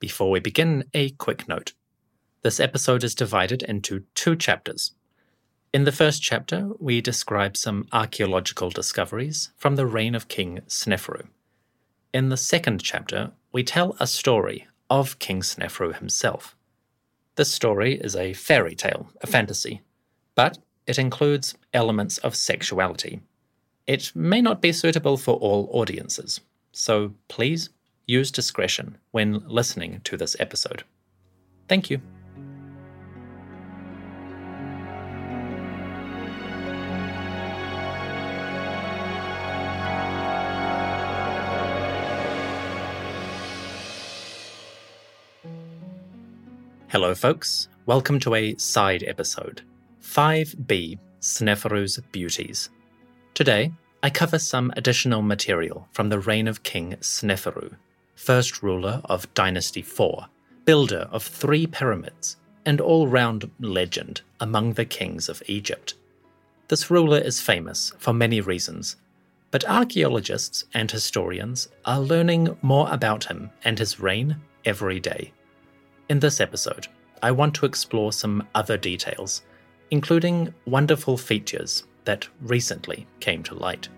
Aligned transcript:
Before 0.00 0.30
we 0.30 0.40
begin, 0.40 0.84
a 0.94 1.10
quick 1.10 1.46
note. 1.46 1.74
This 2.40 2.58
episode 2.58 3.04
is 3.04 3.14
divided 3.14 3.62
into 3.62 4.04
two 4.14 4.34
chapters. 4.34 4.92
In 5.74 5.84
the 5.84 5.92
first 5.92 6.22
chapter, 6.22 6.70
we 6.78 7.02
describe 7.02 7.54
some 7.54 7.86
archaeological 7.92 8.70
discoveries 8.70 9.50
from 9.58 9.76
the 9.76 9.84
reign 9.84 10.14
of 10.14 10.26
King 10.26 10.60
Sneferu. 10.66 11.26
In 12.14 12.30
the 12.30 12.38
second 12.38 12.82
chapter, 12.82 13.32
we 13.52 13.62
tell 13.62 13.94
a 14.00 14.06
story 14.06 14.66
of 14.88 15.18
King 15.18 15.42
Sneferu 15.42 15.94
himself. 15.94 16.56
This 17.36 17.52
story 17.52 17.96
is 17.96 18.16
a 18.16 18.32
fairy 18.32 18.74
tale, 18.74 19.10
a 19.20 19.26
fantasy, 19.26 19.82
but 20.34 20.58
it 20.86 20.98
includes 20.98 21.54
elements 21.74 22.16
of 22.18 22.34
sexuality. 22.34 23.20
It 23.86 24.12
may 24.14 24.40
not 24.40 24.62
be 24.62 24.72
suitable 24.72 25.18
for 25.18 25.34
all 25.34 25.68
audiences, 25.70 26.40
so 26.72 27.12
please 27.28 27.68
use 28.10 28.32
discretion 28.32 28.98
when 29.12 29.40
listening 29.46 30.00
to 30.02 30.16
this 30.16 30.34
episode. 30.40 30.82
Thank 31.68 31.90
you. 31.90 32.00
Hello, 46.88 47.14
folks. 47.14 47.68
Welcome 47.86 48.18
to 48.20 48.34
a 48.34 48.56
side 48.56 49.04
episode 49.06 49.62
5b 50.02 50.98
Sneferu's 51.20 52.00
Beauties. 52.10 52.70
Today, 53.34 53.70
I 54.02 54.10
cover 54.10 54.40
some 54.40 54.72
additional 54.76 55.22
material 55.22 55.86
from 55.92 56.08
the 56.08 56.18
reign 56.18 56.48
of 56.48 56.64
King 56.64 56.96
Sneferu, 57.00 57.76
first 58.20 58.62
ruler 58.62 59.00
of 59.06 59.32
Dynasty 59.32 59.80
4, 59.80 60.26
builder 60.66 61.08
of 61.10 61.22
three 61.22 61.66
pyramids, 61.66 62.36
and 62.66 62.78
all 62.78 63.08
round 63.08 63.50
legend 63.58 64.20
among 64.40 64.74
the 64.74 64.84
kings 64.84 65.30
of 65.30 65.42
Egypt. 65.46 65.94
This 66.68 66.90
ruler 66.90 67.16
is 67.16 67.40
famous 67.40 67.94
for 67.98 68.12
many 68.12 68.42
reasons, 68.42 68.96
but 69.50 69.66
archaeologists 69.66 70.66
and 70.74 70.90
historians 70.90 71.68
are 71.86 71.98
learning 71.98 72.58
more 72.60 72.88
about 72.92 73.24
him 73.24 73.50
and 73.64 73.78
his 73.78 73.98
reign 73.98 74.36
every 74.66 75.00
day. 75.00 75.32
In 76.10 76.20
this 76.20 76.40
episode, 76.40 76.88
I 77.22 77.30
want 77.30 77.54
to 77.54 77.66
explore 77.66 78.12
some 78.12 78.46
other 78.54 78.76
details, 78.76 79.42
including 79.90 80.52
wonderful 80.66 81.16
features 81.16 81.84
that 82.04 82.28
recently 82.42 83.06
came 83.18 83.42
to 83.44 83.54
light. 83.54 83.88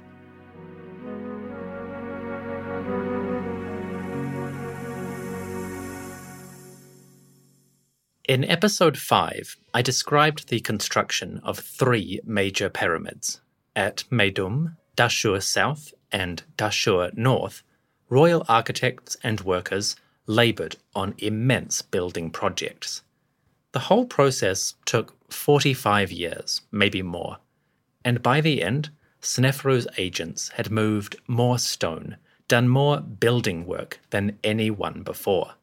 In 8.28 8.44
episode 8.44 8.96
5, 8.96 9.56
I 9.74 9.82
described 9.82 10.48
the 10.48 10.60
construction 10.60 11.40
of 11.42 11.58
three 11.58 12.20
major 12.24 12.70
pyramids. 12.70 13.40
At 13.74 14.04
Meidum, 14.12 14.76
Dahshur 14.96 15.42
South, 15.42 15.92
and 16.12 16.44
Dahshur 16.56 17.16
North, 17.16 17.64
royal 18.08 18.44
architects 18.48 19.16
and 19.24 19.40
workers 19.40 19.96
laboured 20.28 20.76
on 20.94 21.16
immense 21.18 21.82
building 21.82 22.30
projects. 22.30 23.02
The 23.72 23.86
whole 23.90 24.06
process 24.06 24.74
took 24.84 25.16
45 25.32 26.12
years, 26.12 26.60
maybe 26.70 27.02
more, 27.02 27.38
and 28.04 28.22
by 28.22 28.40
the 28.40 28.62
end, 28.62 28.90
Sneferu's 29.20 29.88
agents 29.96 30.50
had 30.50 30.70
moved 30.70 31.16
more 31.26 31.58
stone, 31.58 32.18
done 32.46 32.68
more 32.68 33.00
building 33.00 33.66
work 33.66 33.98
than 34.10 34.38
anyone 34.44 35.02
before. 35.02 35.54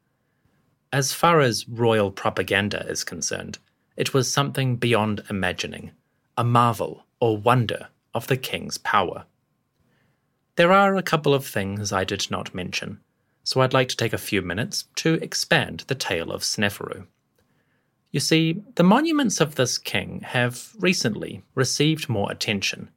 As 0.92 1.14
far 1.14 1.40
as 1.40 1.68
royal 1.68 2.12
propaganda 2.12 2.86
is 2.88 3.04
concerned, 3.04 3.60
it 3.96 4.14
was 4.14 4.32
something 4.32 4.76
beyond 4.76 5.24
imagining, 5.30 5.92
a 6.38 6.44
marvel 6.44 7.06
or 7.20 7.38
wonder 7.38 7.90
of 8.14 8.28
the 8.28 8.38
king's 8.38 8.78
power. 8.78 9.26
There 10.56 10.72
are 10.72 10.96
a 10.96 11.04
couple 11.04 11.34
of 11.34 11.46
things 11.46 11.92
I 11.92 12.04
did 12.04 12.30
not 12.32 12.56
mention 12.56 13.00
so 13.50 13.62
I'd 13.62 13.74
like 13.74 13.90
to 13.90 13.98
take 13.98 14.14
a 14.14 14.20
few 14.20 14.44
minutes 14.44 14.86
to 14.98 15.16
expand 15.16 15.86
the 15.88 15.96
tale 15.96 16.32
of 16.32 16.44
Sneferu. 16.44 17.08
You 18.12 18.20
see, 18.20 18.62
the 18.76 18.84
monuments 18.84 19.42
of 19.42 19.56
this 19.56 19.80
king 19.80 20.22
have 20.22 20.76
recently 20.80 21.42
received 21.56 22.10
more 22.10 22.32
attention. 22.32 22.90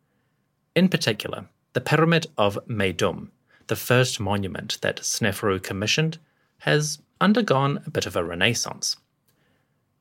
In 0.75 0.91
particular, 0.91 1.47
the 1.73 1.81
Pyramid 1.81 2.27
of 2.37 2.59
Meidum, 2.67 3.29
the 3.69 3.77
first 3.77 4.21
monument 4.21 4.77
that 4.83 5.01
Sneferu 5.01 5.63
commissioned, 5.63 6.19
has 6.59 6.99
undergone 7.23 7.81
a 7.87 7.91
bit 7.91 8.05
of 8.05 8.17
a 8.17 8.25
renaissance. 8.25 8.97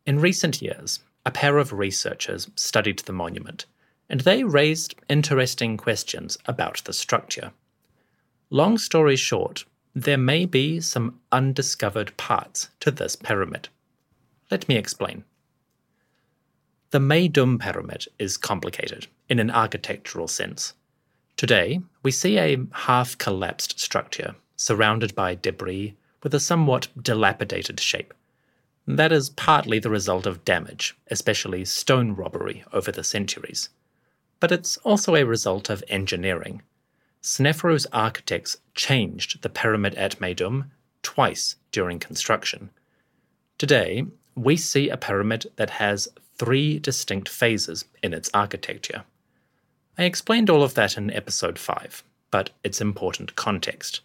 In 0.05 0.19
recent 0.19 0.61
years, 0.61 0.99
a 1.25 1.31
pair 1.31 1.59
of 1.59 1.71
researchers 1.71 2.49
studied 2.55 2.99
the 2.99 3.13
monument, 3.13 3.65
and 4.09 4.21
they 4.21 4.43
raised 4.43 4.95
interesting 5.07 5.77
questions 5.77 6.37
about 6.45 6.83
the 6.83 6.93
structure. 6.93 7.51
Long 8.49 8.77
story 8.77 9.15
short, 9.15 9.65
there 9.93 10.17
may 10.17 10.45
be 10.45 10.81
some 10.81 11.19
undiscovered 11.31 12.17
parts 12.17 12.69
to 12.79 12.89
this 12.89 13.15
pyramid. 13.15 13.69
Let 14.49 14.67
me 14.67 14.75
explain. 14.75 15.23
The 16.89 16.99
Meidum 16.99 17.59
pyramid 17.59 18.07
is 18.17 18.35
complicated 18.35 19.07
in 19.29 19.39
an 19.39 19.51
architectural 19.51 20.27
sense. 20.27 20.73
Today, 21.38 21.81
we 22.03 22.11
see 22.11 22.38
a 22.38 22.57
half 22.71 23.17
collapsed 23.17 23.79
structure 23.79 24.35
surrounded 24.57 25.15
by 25.15 25.35
debris 25.35 25.95
with 26.23 26.33
a 26.33 26.39
somewhat 26.39 26.87
dilapidated 27.01 27.79
shape. 27.79 28.13
That 28.87 29.11
is 29.11 29.29
partly 29.29 29.79
the 29.79 29.89
result 29.89 30.25
of 30.25 30.45
damage, 30.45 30.97
especially 31.09 31.65
stone 31.65 32.13
robbery 32.13 32.63
over 32.73 32.91
the 32.91 33.03
centuries. 33.03 33.69
But 34.39 34.51
it's 34.51 34.77
also 34.77 35.15
a 35.15 35.23
result 35.23 35.69
of 35.69 35.83
engineering 35.87 36.61
Sneferu's 37.21 37.85
architects 37.93 38.57
changed 38.73 39.41
the 39.41 39.49
pyramid 39.49 39.93
at 39.95 40.19
Meidum 40.19 40.71
twice 41.03 41.55
during 41.71 41.99
construction. 41.99 42.71
Today, 43.59 44.05
we 44.35 44.57
see 44.57 44.89
a 44.89 44.97
pyramid 44.97 45.45
that 45.55 45.71
has 45.71 46.07
three 46.38 46.79
distinct 46.79 47.29
phases 47.29 47.85
in 48.01 48.13
its 48.13 48.29
architecture. 48.33 49.03
I 49.97 50.05
explained 50.05 50.49
all 50.49 50.63
of 50.63 50.73
that 50.73 50.97
in 50.97 51.11
episode 51.11 51.59
5, 51.59 52.03
but 52.31 52.49
it's 52.63 52.81
important 52.81 53.35
context. 53.35 54.01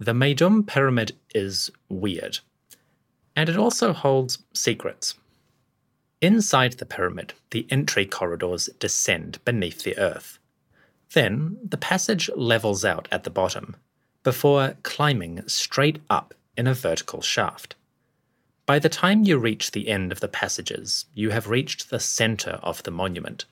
The 0.00 0.12
Meidum 0.12 0.64
pyramid 0.64 1.16
is 1.34 1.70
weird, 1.88 2.38
and 3.34 3.48
it 3.48 3.56
also 3.56 3.92
holds 3.92 4.38
secrets. 4.54 5.14
Inside 6.20 6.74
the 6.74 6.86
pyramid, 6.86 7.34
the 7.50 7.66
entry 7.68 8.06
corridors 8.06 8.68
descend 8.78 9.38
beneath 9.44 9.82
the 9.82 9.98
earth. 9.98 10.38
Then 11.14 11.58
the 11.64 11.76
passage 11.76 12.30
levels 12.36 12.84
out 12.84 13.08
at 13.10 13.24
the 13.24 13.30
bottom 13.30 13.74
before 14.22 14.76
climbing 14.84 15.42
straight 15.48 16.00
up 16.08 16.32
in 16.56 16.68
a 16.68 16.74
vertical 16.74 17.20
shaft. 17.20 17.74
By 18.66 18.78
the 18.78 18.88
time 18.88 19.24
you 19.24 19.36
reach 19.36 19.72
the 19.72 19.88
end 19.88 20.12
of 20.12 20.20
the 20.20 20.28
passages, 20.28 21.06
you 21.14 21.30
have 21.30 21.48
reached 21.48 21.90
the 21.90 21.98
center 21.98 22.60
of 22.62 22.84
the 22.84 22.90
monument. 22.92 23.46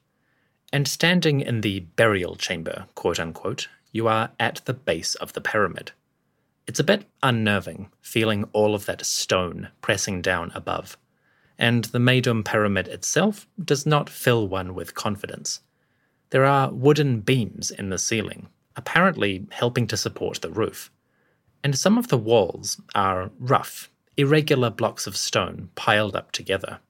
And 0.72 0.86
standing 0.86 1.40
in 1.40 1.62
the 1.62 1.80
burial 1.80 2.36
chamber, 2.36 2.86
quote 2.94 3.18
unquote, 3.18 3.68
you 3.90 4.06
are 4.06 4.30
at 4.38 4.60
the 4.64 4.74
base 4.74 5.14
of 5.16 5.32
the 5.32 5.40
pyramid. 5.40 5.92
It's 6.66 6.80
a 6.80 6.84
bit 6.84 7.04
unnerving, 7.22 7.90
feeling 8.00 8.44
all 8.52 8.74
of 8.74 8.86
that 8.86 9.04
stone 9.04 9.68
pressing 9.80 10.20
down 10.20 10.50
above. 10.54 10.98
And 11.58 11.84
the 11.84 11.98
Meidum 11.98 12.44
pyramid 12.44 12.88
itself 12.88 13.46
does 13.62 13.86
not 13.86 14.10
fill 14.10 14.48
one 14.48 14.74
with 14.74 14.94
confidence. 14.94 15.60
There 16.30 16.44
are 16.44 16.72
wooden 16.72 17.20
beams 17.20 17.70
in 17.70 17.90
the 17.90 17.98
ceiling, 17.98 18.48
apparently 18.74 19.46
helping 19.52 19.86
to 19.86 19.96
support 19.96 20.40
the 20.40 20.50
roof. 20.50 20.90
And 21.62 21.78
some 21.78 21.96
of 21.96 22.08
the 22.08 22.18
walls 22.18 22.80
are 22.94 23.30
rough, 23.38 23.90
irregular 24.16 24.70
blocks 24.70 25.06
of 25.06 25.16
stone 25.16 25.70
piled 25.76 26.16
up 26.16 26.32
together. 26.32 26.80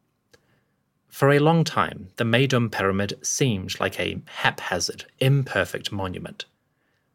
For 1.09 1.33
a 1.33 1.39
long 1.39 1.65
time, 1.65 2.09
the 2.17 2.25
Meidum 2.25 2.71
Pyramid 2.71 3.19
seemed 3.23 3.79
like 3.79 4.01
a 4.01 4.21
haphazard, 4.27 5.05
imperfect 5.19 5.93
monument. 5.93 6.47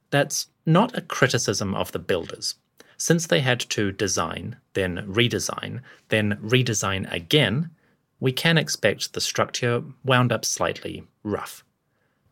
That's 0.10 0.48
not 0.66 0.98
a 0.98 1.02
criticism 1.02 1.74
of 1.76 1.92
the 1.92 2.00
builders. 2.00 2.56
since 3.02 3.26
they 3.26 3.40
had 3.40 3.60
to 3.60 3.92
design, 3.92 4.56
then 4.74 4.98
redesign, 5.08 5.82
then 6.10 6.38
redesign 6.40 7.12
again, 7.12 7.72
we 8.20 8.32
can 8.32 8.60
expect 8.60 9.14
the 9.14 9.20
structure 9.20 9.84
wound 10.06 10.32
up 10.32 10.46
slightly 10.46 11.04
rough. 11.24 11.66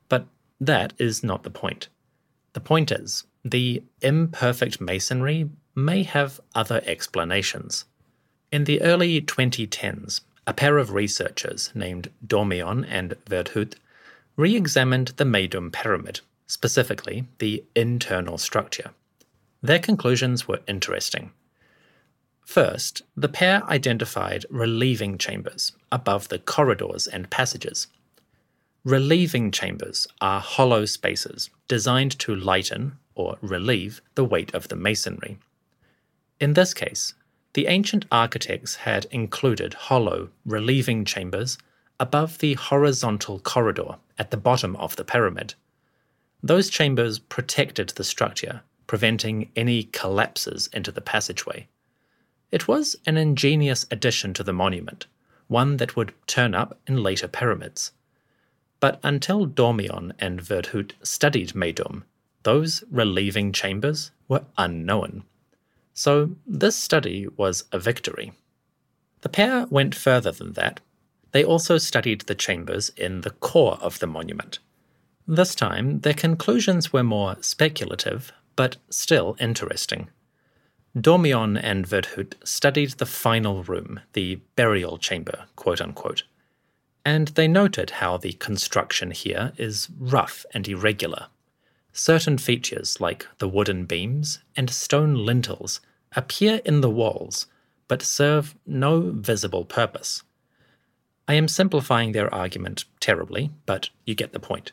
But 0.09 0.27
that 0.61 0.93
is 0.99 1.23
not 1.23 1.41
the 1.41 1.49
point. 1.49 1.87
The 2.53 2.59
point 2.59 2.91
is, 2.91 3.23
the 3.43 3.81
imperfect 4.03 4.79
masonry 4.79 5.49
may 5.73 6.03
have 6.03 6.39
other 6.53 6.83
explanations. 6.85 7.85
In 8.51 8.65
the 8.65 8.79
early 8.83 9.21
2010s, 9.21 10.21
a 10.45 10.53
pair 10.53 10.77
of 10.77 10.93
researchers 10.93 11.71
named 11.73 12.11
Dormion 12.25 12.85
and 12.87 13.15
Verthout 13.25 13.73
re 14.37 14.55
examined 14.55 15.13
the 15.17 15.23
Meidum 15.25 15.71
pyramid, 15.71 16.21
specifically 16.50 17.25
the 17.38 17.63
internal 17.75 18.38
structure. 18.38 18.90
Their 19.62 19.80
conclusions 19.80 20.48
were 20.48 20.60
interesting. 20.68 21.31
First, 22.44 23.04
the 23.16 23.30
pair 23.30 23.63
identified 23.69 24.46
relieving 24.50 25.19
chambers 25.19 25.74
above 25.92 26.30
the 26.30 26.40
corridors 26.40 27.06
and 27.06 27.30
passages. 27.30 27.88
Relieving 28.84 29.51
chambers 29.51 30.07
are 30.19 30.42
hollow 30.42 30.86
spaces 30.86 31.51
designed 31.68 32.18
to 32.19 32.36
lighten 32.36 32.98
or 33.13 33.38
relieve 33.42 34.01
the 34.16 34.25
weight 34.25 34.54
of 34.56 34.69
the 34.69 34.75
masonry. 34.75 35.38
In 36.40 36.54
this 36.54 36.74
case, 36.74 37.13
the 37.54 37.68
ancient 37.68 38.06
architects 38.12 38.78
had 38.78 39.06
included 39.12 39.74
hollow, 39.74 40.30
relieving 40.46 41.06
chambers 41.06 41.57
above 42.00 42.40
the 42.40 42.54
horizontal 42.56 43.40
corridor 43.40 43.98
at 44.18 44.31
the 44.31 44.38
bottom 44.38 44.75
of 44.78 44.96
the 44.96 45.04
pyramid. 45.04 45.54
Those 46.41 46.69
chambers 46.69 47.19
protected 47.19 47.89
the 47.89 48.03
structure, 48.03 48.62
preventing 48.88 49.51
any 49.56 49.83
collapses 49.83 50.69
into 50.74 50.91
the 50.91 51.01
passageway. 51.01 51.68
It 52.51 52.68
was 52.68 52.95
an 53.06 53.18
ingenious 53.18 53.86
addition 53.91 54.33
to 54.36 54.44
the 54.44 54.53
monument, 54.53 55.06
one 55.47 55.77
that 55.77 55.95
would 55.95 56.13
turn 56.27 56.56
up 56.56 56.80
in 56.88 57.03
later 57.03 57.27
pyramids. 57.27 57.91
But 58.80 59.00
until 59.03 59.45
Dormion 59.45 60.13
and 60.19 60.41
Verthout 60.41 60.94
studied 61.03 61.50
Meidum, 61.50 62.03
those 62.44 62.83
relieving 62.89 63.51
chambers 63.51 64.12
were 64.27 64.45
unknown. 64.57 65.24
So 65.94 66.31
this 66.47 66.77
study 66.77 67.27
was 67.36 67.65
a 67.74 67.80
victory. 67.80 68.31
The 69.21 69.30
pair 69.30 69.65
went 69.69 69.94
further 69.94 70.31
than 70.31 70.53
that. 70.53 70.80
They 71.31 71.44
also 71.44 71.77
studied 71.77 72.21
the 72.21 72.36
chambers 72.36 72.89
in 72.95 73.21
the 73.21 73.31
core 73.31 73.77
of 73.81 74.00
the 74.00 74.07
monument. 74.07 74.59
This 75.31 75.53
time, 75.53 75.99
their 75.99 76.15
conclusions 76.15 76.91
were 76.91 77.03
more 77.03 77.37
speculative, 77.41 78.33
but 78.55 78.77
still 78.89 79.37
interesting. 79.39 80.09
Dormion 80.99 81.55
and 81.55 81.85
Verthout 81.87 82.33
studied 82.43 82.93
the 82.93 83.05
final 83.05 83.61
room, 83.61 83.99
the 84.13 84.39
burial 84.55 84.97
chamber, 84.97 85.45
quote 85.55 85.81
unquote, 85.81 86.23
and 87.05 87.27
they 87.27 87.47
noted 87.47 87.91
how 87.91 88.17
the 88.17 88.33
construction 88.33 89.11
here 89.11 89.53
is 89.55 89.87
rough 89.99 90.47
and 90.51 90.67
irregular. 90.67 91.27
Certain 91.93 92.39
features, 92.39 92.99
like 92.99 93.27
the 93.37 93.47
wooden 93.47 93.85
beams 93.85 94.39
and 94.55 94.71
stone 94.71 95.13
lintels, 95.13 95.79
appear 96.15 96.59
in 96.65 96.81
the 96.81 96.89
walls 96.89 97.45
but 97.87 98.01
serve 98.01 98.55
no 98.65 99.11
visible 99.11 99.63
purpose. 99.63 100.23
I 101.27 101.35
am 101.35 101.47
simplifying 101.47 102.13
their 102.13 102.33
argument 102.33 102.85
terribly, 102.99 103.51
but 103.67 103.91
you 104.07 104.15
get 104.15 104.33
the 104.33 104.39
point. 104.39 104.71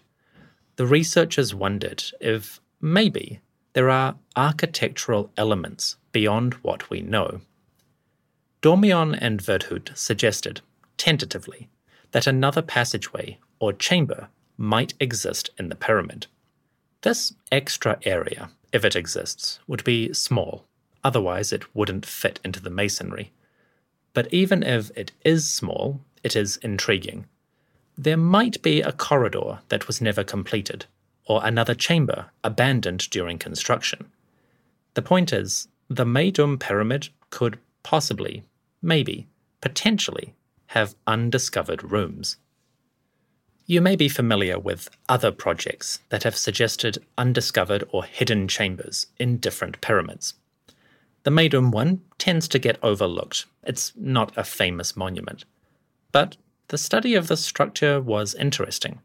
The 0.77 0.87
researchers 0.87 1.55
wondered 1.55 2.05
if 2.21 2.61
maybe 2.81 3.41
there 3.73 3.91
are 3.91 4.17
architectural 4.37 5.31
elements 5.37 5.97
beyond 6.13 6.55
what 6.63 6.89
we 6.91 7.01
know. 7.01 7.41
Dormion 8.63 9.15
and 9.15 9.41
Verthout 9.41 9.97
suggested, 9.97 10.61
tentatively, 10.97 11.69
that 12.13 12.27
another 12.27 12.63
passageway 12.63 13.39
or 13.59 13.73
chamber 13.73 14.29
might 14.57 14.95
exist 15.01 15.51
in 15.59 15.69
the 15.69 15.75
pyramid. 15.75 16.27
This 17.03 17.35
extra 17.53 17.99
area, 18.05 18.51
if 18.73 18.85
it 18.85 18.97
exists, 18.97 19.61
would 19.67 19.85
be 19.85 20.13
small, 20.13 20.65
otherwise, 21.05 21.53
it 21.53 21.75
wouldn't 21.75 22.07
fit 22.07 22.41
into 22.45 22.61
the 22.61 22.71
masonry. 22.71 23.33
But 24.13 24.33
even 24.33 24.63
if 24.63 24.91
it 24.97 25.13
is 25.25 25.49
small, 25.49 26.01
it 26.23 26.35
is 26.35 26.57
intriguing. 26.59 27.27
There 27.99 28.17
might 28.17 28.61
be 28.63 28.83
a 28.83 28.93
corridor 28.93 29.61
that 29.69 29.87
was 29.87 30.01
never 30.01 30.23
completed, 30.23 30.87
or 31.25 31.41
another 31.45 31.75
chamber 31.75 32.27
abandoned 32.45 33.09
during 33.11 33.39
construction. 33.39 34.11
The 34.95 35.03
point 35.03 35.33
is, 35.33 35.69
the 35.89 36.05
Meidum 36.05 36.59
pyramid 36.59 37.09
could 37.31 37.59
possibly, 37.83 38.45
maybe, 38.83 39.27
potentially 39.61 40.35
have 40.69 40.95
undiscovered 41.07 41.91
rooms. 41.91 42.37
You 43.65 43.81
may 43.81 43.97
be 43.97 44.09
familiar 44.09 44.59
with 44.59 44.91
other 45.09 45.33
projects 45.33 46.01
that 46.11 46.23
have 46.23 46.37
suggested 46.37 47.05
undiscovered 47.17 47.85
or 47.91 48.05
hidden 48.05 48.47
chambers 48.47 49.07
in 49.19 49.39
different 49.39 49.81
pyramids. 49.81 50.35
The 51.25 51.31
Meidum 51.31 51.73
one 51.73 52.03
tends 52.19 52.47
to 52.49 52.59
get 52.59 52.79
overlooked. 52.83 53.47
It's 53.65 53.93
not 53.97 54.37
a 54.37 54.45
famous 54.45 54.97
monument. 54.97 55.45
But 56.13 56.37
the 56.69 56.79
study 56.79 57.15
of 57.15 57.29
this 57.29 57.45
structure 57.45 58.01
was 58.01 58.35
interesting. 58.35 59.01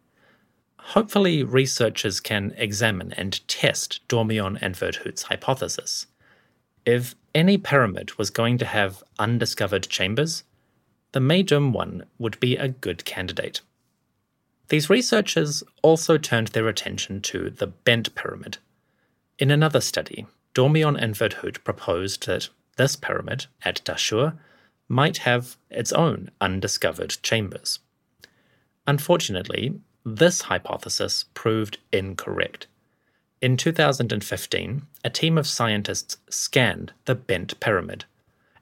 Hopefully, 0.78 1.44
researchers 1.44 2.20
can 2.20 2.54
examine 2.58 3.14
and 3.14 3.48
test 3.48 4.02
Dormion 4.08 4.58
and 4.62 4.76
Verthout's 4.76 5.24
hypothesis. 5.24 6.08
If 6.86 7.16
any 7.36 7.58
pyramid 7.58 8.18
was 8.18 8.32
going 8.32 8.58
to 8.58 8.66
have 8.66 9.04
undiscovered 9.20 9.88
chambers, 9.88 10.44
the 11.12 11.20
Meidum 11.20 11.72
one 11.72 12.06
would 12.18 12.40
be 12.40 12.58
a 12.58 12.70
good 12.70 13.06
candidate. 13.06 13.62
These 14.70 14.90
researchers 14.90 15.64
also 15.82 16.18
turned 16.18 16.48
their 16.50 16.68
attention 16.68 17.22
to 17.22 17.50
the 17.50 17.68
bent 17.68 18.16
pyramid. 18.16 18.58
In 19.38 19.52
another 19.52 19.82
study, 19.82 20.26
Dormion 20.54 20.96
and 20.96 21.14
Verthout 21.14 21.64
proposed 21.64 22.26
that 22.26 22.50
this 22.78 22.96
pyramid 22.96 23.46
at 23.64 23.82
Dahshur 23.84 24.38
might 24.92 25.20
have 25.20 25.56
its 25.70 25.94
own 25.94 26.30
undiscovered 26.42 27.16
chambers. 27.24 27.80
Unfortunately, 28.86 29.80
this 30.06 30.42
hypothesis 30.44 31.26
proved 31.34 31.78
incorrect. 31.94 32.68
In 33.42 33.56
2015, 33.56 34.82
a 35.04 35.10
team 35.10 35.38
of 35.38 35.48
scientists 35.48 36.18
scanned 36.30 36.92
the 37.06 37.16
bent 37.16 37.60
pyramid. 37.60 38.06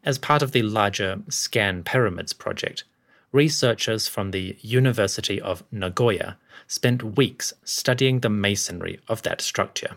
As 0.03 0.19
part 0.19 0.41
of 0.41 0.51
the 0.51 0.61
larger 0.61 1.17
ScanPyramids 1.29 2.37
project, 2.37 2.83
researchers 3.31 4.07
from 4.07 4.31
the 4.31 4.55
University 4.61 5.41
of 5.41 5.63
Nagoya 5.71 6.37
spent 6.67 7.17
weeks 7.17 7.53
studying 7.63 8.19
the 8.19 8.29
masonry 8.29 8.99
of 9.07 9.23
that 9.23 9.41
structure. 9.41 9.95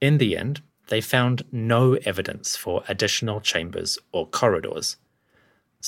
In 0.00 0.18
the 0.18 0.36
end, 0.36 0.62
they 0.88 1.00
found 1.00 1.44
no 1.52 1.94
evidence 2.04 2.56
for 2.56 2.84
additional 2.88 3.40
chambers 3.40 3.98
or 4.12 4.26
corridors. 4.26 4.96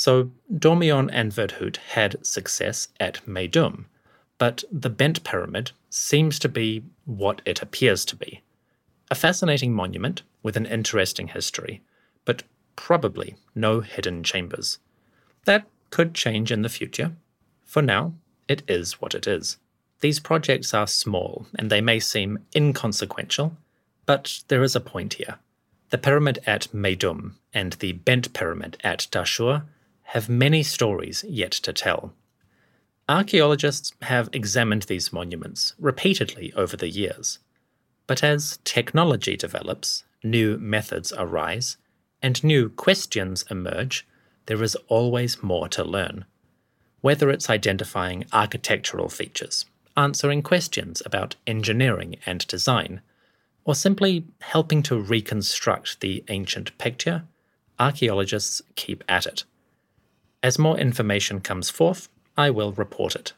So 0.00 0.30
Dormion 0.48 1.10
and 1.12 1.32
Verthout 1.32 1.78
had 1.78 2.24
success 2.24 2.86
at 3.00 3.26
Meidum, 3.26 3.86
but 4.38 4.62
the 4.70 4.90
bent 4.90 5.24
pyramid 5.24 5.72
seems 5.90 6.38
to 6.38 6.48
be 6.48 6.84
what 7.04 7.42
it 7.44 7.62
appears 7.62 8.04
to 8.04 8.14
be 8.14 8.42
a 9.10 9.16
fascinating 9.16 9.72
monument 9.72 10.22
with 10.44 10.56
an 10.56 10.66
interesting 10.66 11.26
history, 11.28 11.82
but 12.24 12.44
probably 12.76 13.34
no 13.56 13.80
hidden 13.80 14.22
chambers. 14.22 14.78
That 15.46 15.66
could 15.90 16.14
change 16.14 16.52
in 16.52 16.62
the 16.62 16.68
future. 16.68 17.16
For 17.64 17.82
now, 17.82 18.14
it 18.46 18.62
is 18.68 19.00
what 19.00 19.16
it 19.16 19.26
is. 19.26 19.56
These 20.00 20.20
projects 20.20 20.72
are 20.74 20.86
small 20.86 21.46
and 21.58 21.70
they 21.70 21.80
may 21.80 21.98
seem 21.98 22.38
inconsequential, 22.54 23.56
but 24.06 24.44
there 24.46 24.62
is 24.62 24.76
a 24.76 24.80
point 24.80 25.14
here. 25.14 25.38
The 25.90 25.98
pyramid 25.98 26.38
at 26.46 26.68
Meidum 26.72 27.32
and 27.52 27.72
the 27.74 27.94
bent 27.94 28.32
pyramid 28.32 28.76
at 28.84 29.08
Dahshur 29.10 29.64
have 30.12 30.26
many 30.26 30.62
stories 30.62 31.22
yet 31.28 31.52
to 31.52 31.70
tell. 31.70 32.14
Archaeologists 33.10 33.92
have 34.02 34.30
examined 34.32 34.84
these 34.84 35.12
monuments 35.12 35.74
repeatedly 35.78 36.50
over 36.54 36.78
the 36.78 36.88
years. 36.88 37.40
But 38.06 38.24
as 38.24 38.58
technology 38.64 39.36
develops, 39.36 40.04
new 40.24 40.56
methods 40.56 41.12
arise, 41.12 41.76
and 42.22 42.42
new 42.42 42.70
questions 42.70 43.44
emerge, 43.50 44.06
there 44.46 44.62
is 44.62 44.76
always 44.88 45.42
more 45.42 45.68
to 45.68 45.84
learn. 45.84 46.24
Whether 47.02 47.28
it's 47.28 47.50
identifying 47.50 48.24
architectural 48.32 49.10
features, 49.10 49.66
answering 49.94 50.40
questions 50.40 51.02
about 51.04 51.36
engineering 51.46 52.16
and 52.24 52.46
design, 52.46 53.02
or 53.66 53.74
simply 53.74 54.24
helping 54.40 54.82
to 54.84 54.98
reconstruct 54.98 56.00
the 56.00 56.24
ancient 56.28 56.76
picture, 56.78 57.24
archaeologists 57.78 58.62
keep 58.74 59.04
at 59.06 59.26
it. 59.26 59.44
As 60.42 60.58
more 60.58 60.78
information 60.78 61.40
comes 61.40 61.68
forth, 61.68 62.08
I 62.36 62.50
will 62.50 62.72
report 62.72 63.16
it. 63.16 63.32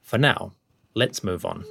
For 0.00 0.18
now, 0.18 0.54
let's 0.94 1.22
move 1.22 1.44
on. 1.44 1.64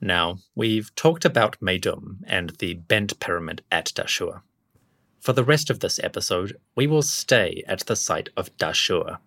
Now, 0.00 0.38
we've 0.54 0.94
talked 0.94 1.24
about 1.26 1.60
Meidum 1.60 2.18
and 2.26 2.50
the 2.58 2.74
bent 2.74 3.20
pyramid 3.20 3.62
at 3.70 3.92
Dahshur. 3.94 4.40
For 5.20 5.34
the 5.34 5.44
rest 5.44 5.68
of 5.68 5.80
this 5.80 5.98
episode, 6.02 6.56
we 6.74 6.86
will 6.86 7.02
stay 7.02 7.62
at 7.66 7.80
the 7.80 7.96
site 7.96 8.30
of 8.36 8.56
Dahshur. 8.56 9.18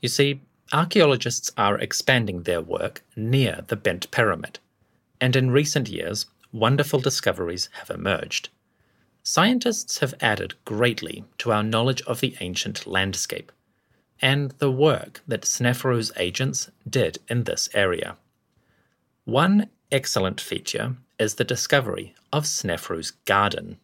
You 0.00 0.08
see, 0.08 0.42
archaeologists 0.72 1.50
are 1.56 1.78
expanding 1.78 2.42
their 2.42 2.60
work 2.60 3.02
near 3.16 3.64
the 3.66 3.76
bent 3.76 4.10
pyramid, 4.12 4.60
and 5.20 5.34
in 5.34 5.50
recent 5.50 5.88
years, 5.88 6.26
wonderful 6.52 7.00
discoveries 7.00 7.68
have 7.80 7.90
emerged. 7.90 8.50
Scientists 9.28 9.98
have 9.98 10.14
added 10.20 10.54
greatly 10.64 11.24
to 11.36 11.50
our 11.50 11.64
knowledge 11.64 12.00
of 12.02 12.20
the 12.20 12.36
ancient 12.38 12.86
landscape 12.86 13.50
and 14.22 14.52
the 14.58 14.70
work 14.70 15.20
that 15.26 15.44
Sneferu's 15.44 16.12
agents 16.16 16.70
did 16.88 17.18
in 17.28 17.42
this 17.42 17.68
area. 17.74 18.18
One 19.24 19.68
excellent 19.90 20.40
feature 20.40 20.94
is 21.18 21.34
the 21.34 21.42
discovery 21.42 22.14
of 22.32 22.44
Sneferu's 22.44 23.10
garden. 23.24 23.78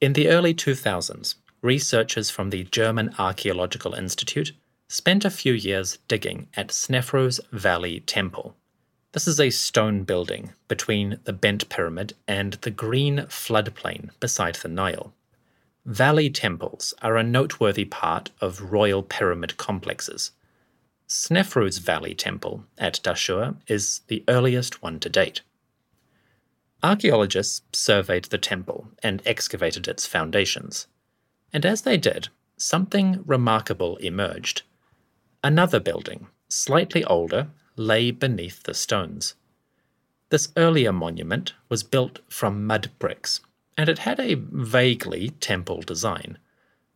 In 0.00 0.14
the 0.14 0.30
early 0.30 0.54
2000s, 0.54 1.34
researchers 1.60 2.30
from 2.30 2.48
the 2.48 2.64
German 2.64 3.14
Archaeological 3.18 3.92
Institute 3.92 4.52
spent 4.88 5.26
a 5.26 5.30
few 5.30 5.52
years 5.52 5.98
digging 6.08 6.48
at 6.54 6.68
Sneferu's 6.68 7.38
Valley 7.52 8.00
Temple. 8.00 8.56
This 9.18 9.26
is 9.26 9.40
a 9.40 9.50
stone 9.50 10.04
building 10.04 10.52
between 10.68 11.18
the 11.24 11.32
Bent 11.32 11.68
Pyramid 11.68 12.12
and 12.28 12.52
the 12.52 12.70
green 12.70 13.26
floodplain 13.26 14.10
beside 14.20 14.54
the 14.54 14.68
Nile. 14.68 15.12
Valley 15.84 16.30
temples 16.30 16.94
are 17.02 17.16
a 17.16 17.24
noteworthy 17.24 17.84
part 17.84 18.30
of 18.40 18.70
royal 18.70 19.02
pyramid 19.02 19.56
complexes. 19.56 20.30
Sneferu's 21.08 21.78
Valley 21.78 22.14
Temple 22.14 22.62
at 22.78 23.00
Dahshur 23.02 23.56
is 23.66 24.02
the 24.06 24.22
earliest 24.28 24.82
one 24.82 25.00
to 25.00 25.08
date. 25.08 25.40
Archaeologists 26.84 27.62
surveyed 27.72 28.26
the 28.26 28.38
temple 28.38 28.86
and 29.02 29.20
excavated 29.26 29.88
its 29.88 30.06
foundations, 30.06 30.86
and 31.52 31.66
as 31.66 31.82
they 31.82 31.96
did, 31.96 32.28
something 32.56 33.24
remarkable 33.26 33.96
emerged. 33.96 34.62
Another 35.42 35.80
building, 35.80 36.28
slightly 36.48 37.02
older, 37.02 37.48
lay 37.78 38.10
beneath 38.10 38.64
the 38.64 38.74
stones. 38.74 39.34
This 40.30 40.52
earlier 40.56 40.92
monument 40.92 41.54
was 41.68 41.82
built 41.82 42.18
from 42.28 42.66
mud 42.66 42.90
bricks, 42.98 43.40
and 43.76 43.88
it 43.88 44.00
had 44.00 44.20
a 44.20 44.34
vaguely 44.34 45.30
temple 45.40 45.80
design, 45.80 46.38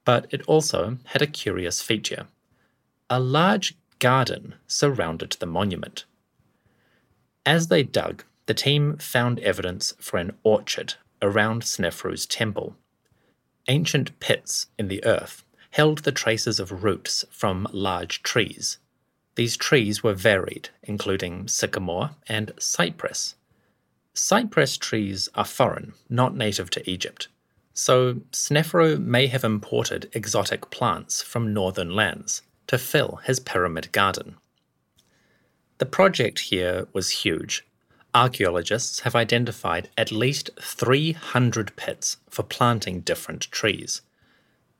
but 0.04 0.26
it 0.30 0.42
also 0.42 0.98
had 1.06 1.22
a 1.22 1.26
curious 1.26 1.80
feature. 1.80 2.26
A 3.08 3.20
large 3.20 3.76
garden 3.98 4.56
surrounded 4.66 5.36
the 5.38 5.46
monument. 5.46 6.04
As 7.46 7.68
they 7.68 7.82
dug, 7.82 8.24
the 8.46 8.54
team 8.54 8.96
found 8.98 9.38
evidence 9.40 9.94
for 9.98 10.18
an 10.18 10.32
orchard 10.42 10.94
around 11.22 11.62
Sneferu's 11.62 12.26
temple. 12.26 12.76
Ancient 13.68 14.18
pits 14.18 14.66
in 14.78 14.88
the 14.88 15.04
earth 15.04 15.44
held 15.70 15.98
the 15.98 16.12
traces 16.12 16.58
of 16.60 16.82
roots 16.82 17.24
from 17.30 17.66
large 17.72 18.22
trees. 18.22 18.78
These 19.34 19.56
trees 19.56 20.02
were 20.02 20.14
varied, 20.14 20.68
including 20.82 21.48
sycamore 21.48 22.10
and 22.26 22.52
cypress. 22.58 23.34
Cypress 24.14 24.76
trees 24.76 25.28
are 25.34 25.44
foreign, 25.44 25.94
not 26.10 26.36
native 26.36 26.68
to 26.70 26.90
Egypt, 26.90 27.28
so 27.72 28.14
Sneferu 28.30 28.98
may 28.98 29.28
have 29.28 29.44
imported 29.44 30.10
exotic 30.12 30.70
plants 30.70 31.22
from 31.22 31.54
northern 31.54 31.94
lands 31.94 32.42
to 32.66 32.76
fill 32.76 33.20
his 33.24 33.40
pyramid 33.40 33.90
garden. 33.92 34.36
The 35.78 35.86
project 35.86 36.38
here 36.40 36.86
was 36.92 37.24
huge. 37.24 37.66
Archaeologists 38.14 39.00
have 39.00 39.16
identified 39.16 39.88
at 39.96 40.12
least 40.12 40.50
300 40.60 41.74
pits 41.76 42.18
for 42.28 42.42
planting 42.42 43.00
different 43.00 43.50
trees. 43.50 44.02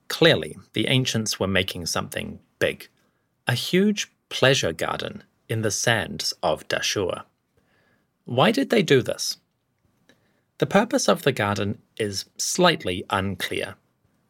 Clearly, 0.08 0.58
the 0.74 0.88
ancients 0.88 1.40
were 1.40 1.46
making 1.46 1.86
something 1.86 2.40
big 2.58 2.88
a 3.48 3.54
huge 3.54 4.12
pleasure 4.32 4.72
garden 4.72 5.22
in 5.46 5.60
the 5.60 5.70
sands 5.70 6.32
of 6.42 6.66
Dahshur. 6.66 7.24
Why 8.24 8.50
did 8.50 8.70
they 8.70 8.82
do 8.82 9.02
this? 9.02 9.36
The 10.56 10.64
purpose 10.66 11.06
of 11.06 11.22
the 11.22 11.32
garden 11.32 11.82
is 11.98 12.24
slightly 12.38 13.04
unclear. 13.10 13.74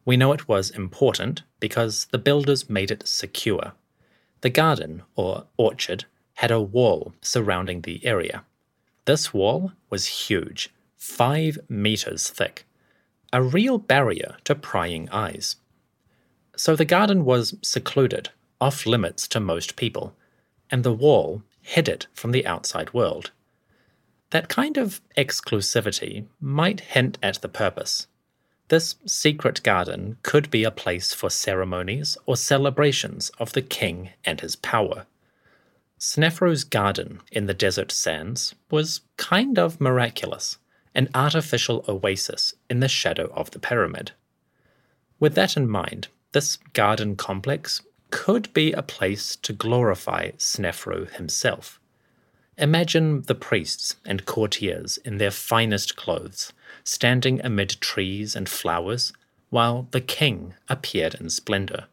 We 0.03 0.17
know 0.17 0.33
it 0.33 0.49
was 0.49 0.71
important 0.71 1.43
because 1.61 2.07
the 2.11 2.17
builders 2.17 2.69
made 2.69 2.91
it 2.91 3.07
secure. 3.07 3.71
The 4.41 4.49
garden, 4.49 5.03
or 5.15 5.45
orchard, 5.55 6.03
had 6.33 6.51
a 6.51 6.59
wall 6.59 7.13
surrounding 7.21 7.81
the 7.81 8.05
area. 8.05 8.43
This 9.05 9.33
wall 9.33 9.71
was 9.89 10.27
huge, 10.27 10.69
five 10.97 11.57
meters 11.69 12.29
thick, 12.29 12.65
a 13.31 13.41
real 13.41 13.77
barrier 13.77 14.35
to 14.43 14.53
prying 14.53 15.07
eyes. 15.11 15.55
So 16.57 16.75
the 16.75 16.93
garden 16.95 17.23
was 17.23 17.55
secluded, 17.61 18.31
off 18.63 18.85
limits 18.85 19.27
to 19.27 19.41
most 19.41 19.75
people, 19.75 20.15
and 20.71 20.83
the 20.83 20.93
wall 20.93 21.43
hid 21.61 21.89
it 21.89 22.07
from 22.13 22.31
the 22.31 22.47
outside 22.47 22.93
world. 22.93 23.31
That 24.29 24.47
kind 24.47 24.77
of 24.77 25.01
exclusivity 25.17 26.27
might 26.39 26.79
hint 26.95 27.17
at 27.21 27.41
the 27.41 27.49
purpose. 27.49 28.07
This 28.69 28.95
secret 29.05 29.61
garden 29.63 30.15
could 30.23 30.49
be 30.49 30.63
a 30.63 30.71
place 30.71 31.13
for 31.13 31.29
ceremonies 31.29 32.17
or 32.25 32.37
celebrations 32.37 33.31
of 33.37 33.51
the 33.51 33.61
king 33.61 34.11
and 34.23 34.39
his 34.39 34.55
power. 34.55 35.07
Sneferu's 35.99 36.63
garden 36.63 37.19
in 37.33 37.47
the 37.47 37.53
desert 37.53 37.91
sands 37.91 38.55
was 38.71 39.01
kind 39.17 39.59
of 39.59 39.81
miraculous, 39.81 40.57
an 40.95 41.09
artificial 41.13 41.83
oasis 41.89 42.53
in 42.69 42.79
the 42.79 42.87
shadow 42.87 43.29
of 43.35 43.51
the 43.51 43.59
pyramid. 43.59 44.13
With 45.19 45.35
that 45.35 45.57
in 45.57 45.69
mind, 45.69 46.07
this 46.31 46.55
garden 46.71 47.17
complex 47.17 47.81
could 48.13 48.53
be 48.53 48.71
a 48.71 48.83
place 48.83 49.35
to 49.37 49.51
glorify 49.51 50.29
Sneferu 50.37 51.09
himself. 51.15 51.79
Imagine 52.59 53.23
the 53.23 53.33
priests 53.33 53.95
and 54.05 54.27
courtiers 54.27 54.97
in 54.97 55.17
their 55.17 55.31
finest 55.31 55.95
clothes, 55.95 56.53
standing 56.83 57.41
amid 57.43 57.81
trees 57.81 58.35
and 58.35 58.47
flowers, 58.47 59.13
while 59.49 59.87
the 59.89 59.99
king 59.99 60.53
appeared 60.69 61.15
in 61.15 61.31
splendor. 61.31 61.85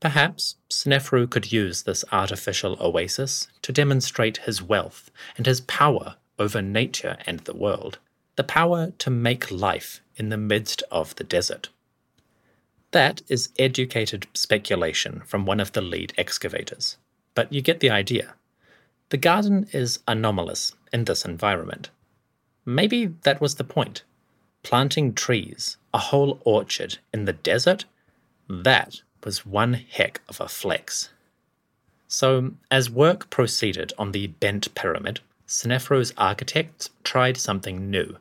Perhaps 0.00 0.56
Sneferu 0.68 1.30
could 1.30 1.52
use 1.52 1.84
this 1.84 2.04
artificial 2.10 2.76
oasis 2.80 3.46
to 3.62 3.70
demonstrate 3.70 4.38
his 4.38 4.60
wealth 4.60 5.12
and 5.36 5.46
his 5.46 5.60
power 5.60 6.16
over 6.40 6.60
nature 6.60 7.16
and 7.24 7.38
the 7.40 7.56
world, 7.56 7.98
the 8.34 8.42
power 8.42 8.92
to 8.98 9.10
make 9.10 9.52
life 9.52 10.00
in 10.16 10.28
the 10.28 10.36
midst 10.36 10.82
of 10.90 11.14
the 11.14 11.24
desert. 11.24 11.68
That 12.92 13.22
is 13.28 13.50
educated 13.58 14.26
speculation 14.34 15.22
from 15.24 15.46
one 15.46 15.60
of 15.60 15.72
the 15.72 15.80
lead 15.80 16.12
excavators, 16.18 16.96
but 17.34 17.52
you 17.52 17.62
get 17.62 17.78
the 17.78 17.90
idea. 17.90 18.34
The 19.10 19.16
garden 19.16 19.68
is 19.72 20.00
anomalous 20.08 20.72
in 20.92 21.04
this 21.04 21.24
environment. 21.24 21.90
Maybe 22.64 23.06
that 23.22 23.40
was 23.40 23.54
the 23.56 23.64
point. 23.64 24.02
Planting 24.62 25.14
trees, 25.14 25.76
a 25.94 25.98
whole 25.98 26.40
orchard 26.44 26.98
in 27.12 27.26
the 27.26 27.32
desert, 27.32 27.84
that 28.48 29.02
was 29.24 29.46
one 29.46 29.74
heck 29.74 30.20
of 30.28 30.40
a 30.40 30.48
flex. 30.48 31.10
So, 32.08 32.52
as 32.72 32.90
work 32.90 33.30
proceeded 33.30 33.92
on 33.98 34.10
the 34.10 34.26
bent 34.26 34.74
pyramid, 34.74 35.20
Sneferu's 35.46 36.12
architects 36.16 36.90
tried 37.04 37.36
something 37.36 37.88
new. 37.88 38.16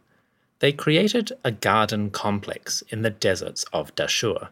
They 0.60 0.72
created 0.72 1.32
a 1.44 1.52
garden 1.52 2.12
complex 2.12 2.84
in 2.90 3.02
the 3.02 3.10
deserts 3.10 3.66
of 3.74 3.96
Dahshur. 3.96 4.50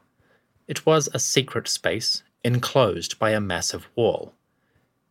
It 0.68 0.86
was 0.86 1.08
a 1.14 1.20
secret 1.20 1.68
space 1.68 2.24
enclosed 2.44 3.18
by 3.20 3.32
a 3.32 3.42
massive 3.42 3.88
wall. 3.96 4.34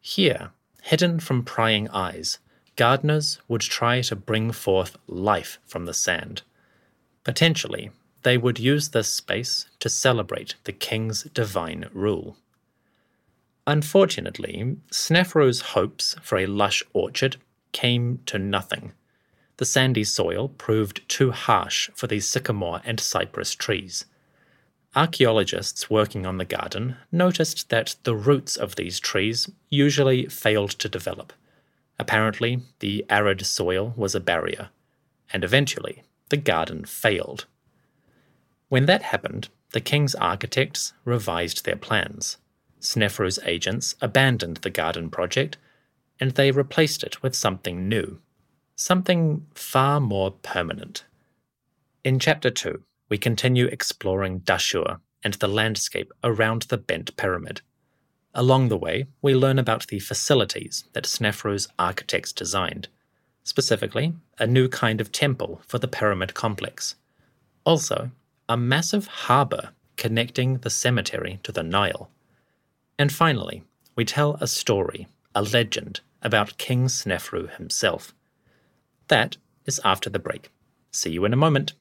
Here, 0.01 0.51
hidden 0.83 1.19
from 1.19 1.45
prying 1.45 1.89
eyes, 1.89 2.39
gardeners 2.77 3.39
would 3.49 3.63
try 3.63 4.03
to 4.03 4.17
bring 4.17 4.53
forth 4.53 4.97
life 5.07 5.59
from 5.67 5.87
the 5.87 5.95
sand. 5.95 6.43
Potentially, 7.25 7.91
they 8.23 8.37
would 8.37 8.59
use 8.59 8.91
this 8.91 9.13
space 9.13 9.67
to 9.81 9.89
celebrate 9.89 10.55
the 10.65 10.73
king's 10.73 11.25
divine 11.25 11.89
rule. 11.93 12.37
Unfortunately, 13.67 14.77
Sneferu's 14.91 15.61
hopes 15.73 16.15
for 16.23 16.39
a 16.39 16.47
lush 16.47 16.83
orchard 16.93 17.37
came 17.73 18.21
to 18.27 18.39
nothing. 18.39 18.93
The 19.57 19.65
sandy 19.65 20.05
soil 20.05 20.49
proved 20.49 21.09
too 21.09 21.31
harsh 21.31 21.91
for 21.95 22.07
these 22.07 22.29
sycamore 22.29 22.81
and 22.85 23.01
cypress 23.01 23.55
trees. 23.55 24.05
Archaeologists 24.97 25.91
working 25.91 26.25
on 26.25 26.39
the 26.39 26.45
garden 26.45 26.97
noticed 27.13 27.69
that 27.69 27.97
the 28.05 28.17
roots 28.17 28.57
of 28.57 28.77
these 28.77 28.99
trees 28.99 29.51
usually 29.69 30.27
failed 30.27 30.71
to 30.71 30.89
develop. 30.89 31.33
Apparently, 31.99 32.63
the 32.81 33.05
arid 33.11 33.45
soil 33.45 33.93
was 33.97 34.15
a 34.15 34.21
barrier, 34.21 34.71
and 35.33 35.45
eventually 35.45 36.03
the 36.31 36.37
garden 36.37 36.85
failed. 36.85 37.45
When 38.69 38.87
that 38.87 39.03
happened, 39.03 39.51
the 39.73 39.81
king's 39.81 40.15
architects 40.15 40.95
revised 41.05 41.65
their 41.65 41.77
plans. 41.77 42.39
Sneferu's 42.81 43.39
agents 43.45 43.95
abandoned 44.01 44.59
the 44.59 44.71
garden 44.71 45.11
project, 45.11 45.59
and 46.19 46.33
they 46.33 46.51
replaced 46.51 47.05
it 47.05 47.23
with 47.23 47.37
something 47.37 47.89
new 47.89 48.19
something 48.77 49.47
far 49.55 50.01
more 50.01 50.31
permanent. 50.31 51.05
In 52.05 52.19
Chapter 52.19 52.51
2, 52.51 52.83
we 53.09 53.19
continue 53.19 53.67
exploring 53.67 54.41
Dahshur 54.41 55.01
and 55.23 55.35
the 55.35 55.49
landscape 55.49 56.13
around 56.23 56.63
the 56.63 56.79
bent 56.79 57.17
pyramid. 57.17 57.61
Along 58.35 58.69
the 58.69 58.77
way, 58.77 59.07
we 59.23 59.35
learn 59.35 59.59
about 59.59 59.87
the 59.87 59.99
facilities 59.99 60.85
that 60.93 61.05
Snefru's 61.05 61.69
architects 61.79 62.33
designed, 62.33 62.89
specifically, 63.45 64.15
a 64.39 64.47
new 64.47 64.69
kind 64.69 65.01
of 65.01 65.11
temple 65.11 65.63
for 65.67 65.79
the 65.79 65.89
pyramid 65.89 66.35
complex. 66.35 66.97
Also, 67.65 68.11
a 68.49 68.57
massive 68.57 69.07
harbour 69.07 69.71
connecting 69.97 70.59
the 70.59 70.71
cemetery 70.71 71.41
to 71.43 71.53
the 71.53 71.63
Nile. 71.63 72.11
And 72.99 73.13
finally, 73.13 73.65
we 73.95 74.05
tell 74.05 74.37
a 74.41 74.47
story, 74.47 75.09
a 75.35 75.43
legend, 75.43 76.01
about 76.23 76.59
King 76.59 76.87
Snefru 76.87 77.51
himself. 77.57 78.15
That 79.09 79.37
is 79.65 79.81
after 79.85 80.11
the 80.11 80.19
break. 80.19 80.51
See 80.91 81.11
you 81.11 81.25
in 81.25 81.33
a 81.33 81.37
moment. 81.37 81.75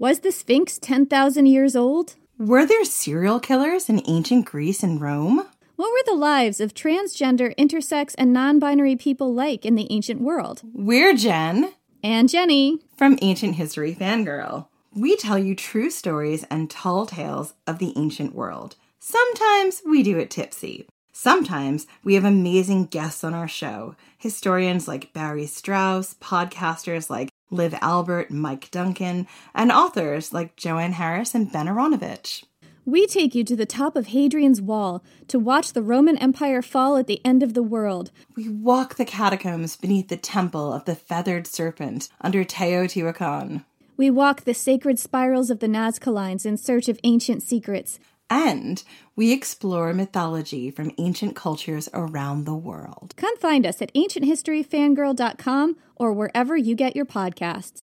Was 0.00 0.20
the 0.20 0.30
Sphinx 0.30 0.78
10,000 0.78 1.46
years 1.46 1.74
old? 1.74 2.14
Were 2.38 2.64
there 2.64 2.84
serial 2.84 3.40
killers 3.40 3.88
in 3.88 4.00
ancient 4.06 4.44
Greece 4.44 4.84
and 4.84 5.00
Rome? 5.00 5.44
What 5.74 5.90
were 5.90 6.04
the 6.06 6.14
lives 6.16 6.60
of 6.60 6.72
transgender, 6.72 7.52
intersex, 7.56 8.14
and 8.16 8.32
non 8.32 8.60
binary 8.60 8.94
people 8.94 9.34
like 9.34 9.66
in 9.66 9.74
the 9.74 9.88
ancient 9.90 10.20
world? 10.20 10.62
We're 10.72 11.16
Jen. 11.16 11.72
And 12.04 12.28
Jenny. 12.28 12.78
From 12.96 13.18
Ancient 13.22 13.56
History 13.56 13.92
Fangirl. 13.92 14.68
We 14.94 15.16
tell 15.16 15.36
you 15.36 15.56
true 15.56 15.90
stories 15.90 16.44
and 16.48 16.70
tall 16.70 17.04
tales 17.04 17.54
of 17.66 17.80
the 17.80 17.92
ancient 17.96 18.36
world. 18.36 18.76
Sometimes 19.00 19.82
we 19.84 20.04
do 20.04 20.16
it 20.16 20.30
tipsy. 20.30 20.86
Sometimes 21.12 21.88
we 22.04 22.14
have 22.14 22.24
amazing 22.24 22.86
guests 22.86 23.24
on 23.24 23.34
our 23.34 23.48
show 23.48 23.96
historians 24.16 24.86
like 24.86 25.12
Barry 25.12 25.46
Strauss, 25.46 26.14
podcasters 26.14 27.10
like 27.10 27.30
Liv 27.50 27.74
Albert, 27.80 28.30
Mike 28.30 28.70
Duncan, 28.70 29.26
and 29.54 29.72
authors 29.72 30.32
like 30.32 30.56
Joanne 30.56 30.92
Harris 30.92 31.34
and 31.34 31.50
Ben 31.50 31.66
Aaronovitch. 31.66 32.44
We 32.84 33.06
take 33.06 33.34
you 33.34 33.44
to 33.44 33.54
the 33.54 33.66
top 33.66 33.96
of 33.96 34.08
Hadrian's 34.08 34.62
Wall 34.62 35.04
to 35.26 35.38
watch 35.38 35.74
the 35.74 35.82
Roman 35.82 36.16
Empire 36.16 36.62
fall 36.62 36.96
at 36.96 37.06
the 37.06 37.20
end 37.22 37.42
of 37.42 37.52
the 37.52 37.62
world. 37.62 38.10
We 38.34 38.48
walk 38.48 38.94
the 38.94 39.04
catacombs 39.04 39.76
beneath 39.76 40.08
the 40.08 40.16
temple 40.16 40.72
of 40.72 40.86
the 40.86 40.94
feathered 40.94 41.46
serpent 41.46 42.08
under 42.22 42.44
Teotihuacan. 42.44 43.64
We 43.98 44.10
walk 44.10 44.44
the 44.44 44.54
sacred 44.54 44.98
spirals 44.98 45.50
of 45.50 45.58
the 45.58 45.66
Nazca 45.66 46.10
Lines 46.10 46.46
in 46.46 46.56
search 46.56 46.88
of 46.88 46.98
ancient 47.04 47.42
secrets. 47.42 47.98
And 48.30 48.82
we 49.16 49.32
explore 49.32 49.92
mythology 49.94 50.70
from 50.70 50.92
ancient 50.98 51.34
cultures 51.34 51.88
around 51.94 52.44
the 52.44 52.54
world. 52.54 53.14
Come 53.16 53.36
find 53.38 53.66
us 53.66 53.80
at 53.80 53.92
ancienthistoryfangirl.com 53.94 55.76
or 55.96 56.12
wherever 56.12 56.56
you 56.56 56.74
get 56.74 56.94
your 56.94 57.06
podcasts. 57.06 57.80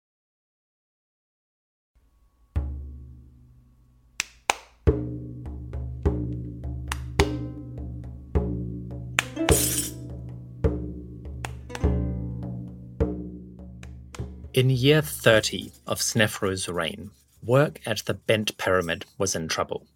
In 14.52 14.68
year 14.68 15.00
30 15.00 15.70
of 15.86 16.00
Snefru's 16.00 16.68
reign, 16.68 17.12
work 17.40 17.80
at 17.86 17.98
the 18.06 18.14
Bent 18.14 18.58
Pyramid 18.58 19.04
was 19.16 19.36
in 19.36 19.46
trouble. 19.46 19.86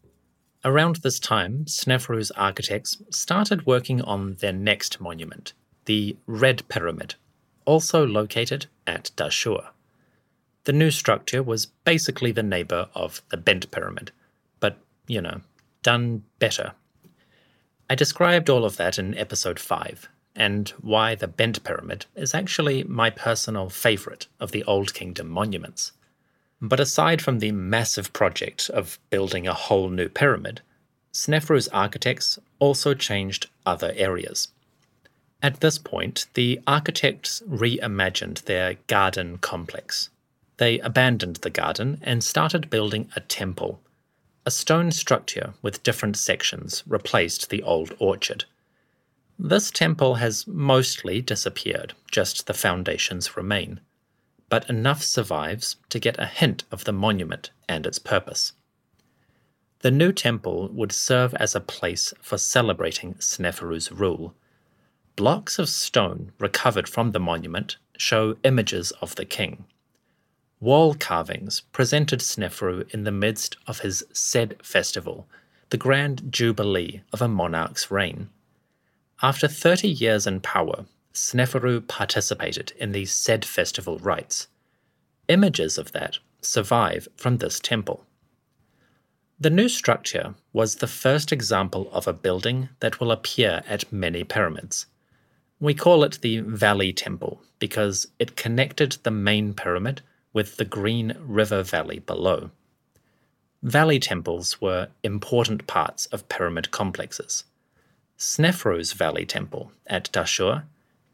Around 0.64 0.96
this 0.96 1.18
time, 1.18 1.66
Snefru's 1.66 2.30
architects 2.30 2.96
started 3.10 3.66
working 3.66 4.00
on 4.00 4.36
their 4.36 4.52
next 4.52 4.98
monument, 4.98 5.52
the 5.84 6.16
Red 6.26 6.66
Pyramid, 6.68 7.16
also 7.66 8.06
located 8.06 8.66
at 8.86 9.10
Dahshur. 9.14 9.66
The 10.64 10.72
new 10.72 10.90
structure 10.90 11.42
was 11.42 11.66
basically 11.66 12.32
the 12.32 12.42
neighbor 12.42 12.88
of 12.94 13.20
the 13.28 13.36
Bent 13.36 13.70
Pyramid, 13.70 14.10
but, 14.58 14.78
you 15.06 15.20
know, 15.20 15.42
done 15.82 16.24
better. 16.38 16.72
I 17.90 17.94
described 17.94 18.48
all 18.48 18.64
of 18.64 18.78
that 18.78 18.98
in 18.98 19.14
episode 19.18 19.60
5, 19.60 20.08
and 20.34 20.70
why 20.80 21.14
the 21.14 21.28
Bent 21.28 21.62
Pyramid 21.62 22.06
is 22.14 22.32
actually 22.32 22.84
my 22.84 23.10
personal 23.10 23.68
favorite 23.68 24.28
of 24.40 24.52
the 24.52 24.64
Old 24.64 24.94
Kingdom 24.94 25.28
monuments. 25.28 25.92
But 26.60 26.80
aside 26.80 27.20
from 27.20 27.40
the 27.40 27.52
massive 27.52 28.12
project 28.12 28.70
of 28.70 28.98
building 29.10 29.46
a 29.46 29.54
whole 29.54 29.90
new 29.90 30.08
pyramid, 30.08 30.62
Snefru's 31.12 31.68
architects 31.68 32.38
also 32.58 32.94
changed 32.94 33.48
other 33.66 33.92
areas. 33.96 34.48
At 35.42 35.60
this 35.60 35.78
point, 35.78 36.26
the 36.34 36.60
architects 36.66 37.42
reimagined 37.48 38.44
their 38.44 38.76
garden 38.86 39.38
complex. 39.38 40.10
They 40.56 40.78
abandoned 40.78 41.36
the 41.36 41.50
garden 41.50 41.98
and 42.02 42.24
started 42.24 42.70
building 42.70 43.10
a 43.14 43.20
temple. 43.20 43.80
A 44.46 44.50
stone 44.50 44.90
structure 44.90 45.54
with 45.60 45.82
different 45.82 46.16
sections 46.16 46.82
replaced 46.86 47.50
the 47.50 47.62
old 47.62 47.94
orchard. 47.98 48.44
This 49.38 49.70
temple 49.70 50.16
has 50.16 50.46
mostly 50.46 51.20
disappeared, 51.20 51.94
just 52.10 52.46
the 52.46 52.54
foundations 52.54 53.36
remain 53.36 53.80
but 54.48 54.68
enough 54.68 55.02
survives 55.02 55.76
to 55.88 55.98
get 55.98 56.18
a 56.18 56.26
hint 56.26 56.64
of 56.70 56.84
the 56.84 56.92
monument 56.92 57.50
and 57.68 57.86
its 57.86 57.98
purpose. 57.98 58.52
The 59.80 59.90
new 59.90 60.12
temple 60.12 60.68
would 60.72 60.92
serve 60.92 61.34
as 61.34 61.54
a 61.54 61.60
place 61.60 62.14
for 62.22 62.38
celebrating 62.38 63.14
Sneferu's 63.14 63.92
rule. 63.92 64.34
Blocks 65.16 65.58
of 65.58 65.68
stone 65.68 66.32
recovered 66.38 66.88
from 66.88 67.12
the 67.12 67.20
monument 67.20 67.76
show 67.98 68.36
images 68.44 68.92
of 69.02 69.14
the 69.16 69.24
king. 69.24 69.66
Wall 70.60 70.94
carvings 70.94 71.60
presented 71.72 72.20
Sneferu 72.20 72.90
in 72.94 73.04
the 73.04 73.12
midst 73.12 73.56
of 73.66 73.80
his 73.80 74.04
Sed 74.12 74.56
festival, 74.62 75.28
the 75.68 75.76
grand 75.76 76.32
jubilee 76.32 77.02
of 77.12 77.20
a 77.20 77.28
monarch's 77.28 77.90
reign. 77.90 78.30
After 79.22 79.48
30 79.48 79.88
years 79.88 80.26
in 80.26 80.40
power, 80.40 80.86
Sneferu 81.14 81.86
participated 81.86 82.72
in 82.76 82.92
the 82.92 83.06
Sed 83.06 83.44
festival 83.44 83.98
rites. 83.98 84.48
Images 85.28 85.78
of 85.78 85.92
that 85.92 86.18
survive 86.40 87.08
from 87.16 87.38
this 87.38 87.60
temple. 87.60 88.04
The 89.38 89.50
new 89.50 89.68
structure 89.68 90.34
was 90.52 90.76
the 90.76 90.86
first 90.86 91.32
example 91.32 91.88
of 91.92 92.06
a 92.06 92.12
building 92.12 92.68
that 92.80 93.00
will 93.00 93.12
appear 93.12 93.62
at 93.68 93.92
many 93.92 94.24
pyramids. 94.24 94.86
We 95.60 95.74
call 95.74 96.04
it 96.04 96.18
the 96.20 96.40
Valley 96.40 96.92
Temple 96.92 97.40
because 97.58 98.08
it 98.18 98.36
connected 98.36 98.98
the 99.02 99.10
main 99.10 99.54
pyramid 99.54 100.02
with 100.32 100.56
the 100.56 100.64
green 100.64 101.16
river 101.20 101.62
valley 101.62 102.00
below. 102.00 102.50
Valley 103.62 103.98
temples 103.98 104.60
were 104.60 104.88
important 105.02 105.66
parts 105.66 106.06
of 106.06 106.28
pyramid 106.28 106.70
complexes. 106.70 107.44
Snefru's 108.18 108.92
Valley 108.92 109.24
Temple 109.24 109.72
at 109.86 110.12
Dahshur 110.12 110.64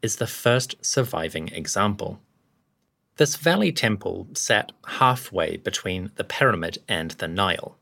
is 0.01 0.17
the 0.17 0.27
first 0.27 0.75
surviving 0.81 1.49
example. 1.49 2.19
This 3.17 3.35
valley 3.35 3.71
temple 3.71 4.27
sat 4.33 4.71
halfway 4.85 5.57
between 5.57 6.11
the 6.15 6.23
pyramid 6.23 6.79
and 6.87 7.11
the 7.11 7.27
Nile. 7.27 7.77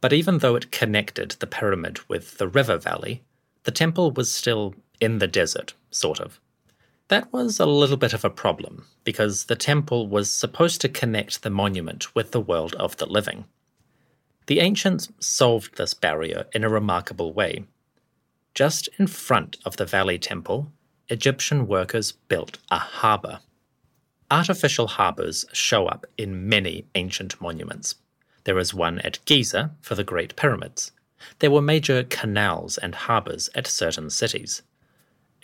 But 0.00 0.12
even 0.12 0.38
though 0.38 0.54
it 0.54 0.70
connected 0.70 1.32
the 1.32 1.46
pyramid 1.46 2.00
with 2.08 2.38
the 2.38 2.48
river 2.48 2.76
valley, 2.76 3.22
the 3.64 3.70
temple 3.70 4.12
was 4.12 4.30
still 4.30 4.74
in 5.00 5.18
the 5.18 5.26
desert, 5.26 5.74
sort 5.90 6.20
of. 6.20 6.40
That 7.08 7.32
was 7.32 7.60
a 7.60 7.66
little 7.66 7.96
bit 7.96 8.12
of 8.12 8.24
a 8.24 8.30
problem, 8.30 8.86
because 9.04 9.44
the 9.44 9.56
temple 9.56 10.08
was 10.08 10.30
supposed 10.30 10.80
to 10.80 10.88
connect 10.88 11.42
the 11.42 11.50
monument 11.50 12.14
with 12.14 12.32
the 12.32 12.40
world 12.40 12.74
of 12.74 12.96
the 12.96 13.06
living. 13.06 13.44
The 14.46 14.60
ancients 14.60 15.12
solved 15.20 15.76
this 15.76 15.94
barrier 15.94 16.46
in 16.52 16.64
a 16.64 16.68
remarkable 16.68 17.32
way. 17.32 17.64
Just 18.54 18.88
in 18.98 19.06
front 19.06 19.56
of 19.64 19.76
the 19.76 19.84
Valley 19.84 20.18
Temple 20.18 20.72
Egyptian 21.08 21.68
workers 21.68 22.10
built 22.10 22.58
a 22.68 22.78
harbour. 22.78 23.38
Artificial 24.28 24.88
harbours 24.88 25.44
show 25.52 25.86
up 25.86 26.04
in 26.18 26.48
many 26.48 26.84
ancient 26.96 27.40
monuments. 27.40 27.94
There 28.42 28.58
is 28.58 28.74
one 28.74 28.98
at 29.00 29.20
Giza 29.24 29.70
for 29.80 29.94
the 29.94 30.02
Great 30.02 30.34
Pyramids. 30.34 30.90
There 31.38 31.50
were 31.52 31.62
major 31.62 32.02
canals 32.02 32.76
and 32.76 32.94
harbours 32.94 33.48
at 33.54 33.68
certain 33.68 34.10
cities. 34.10 34.62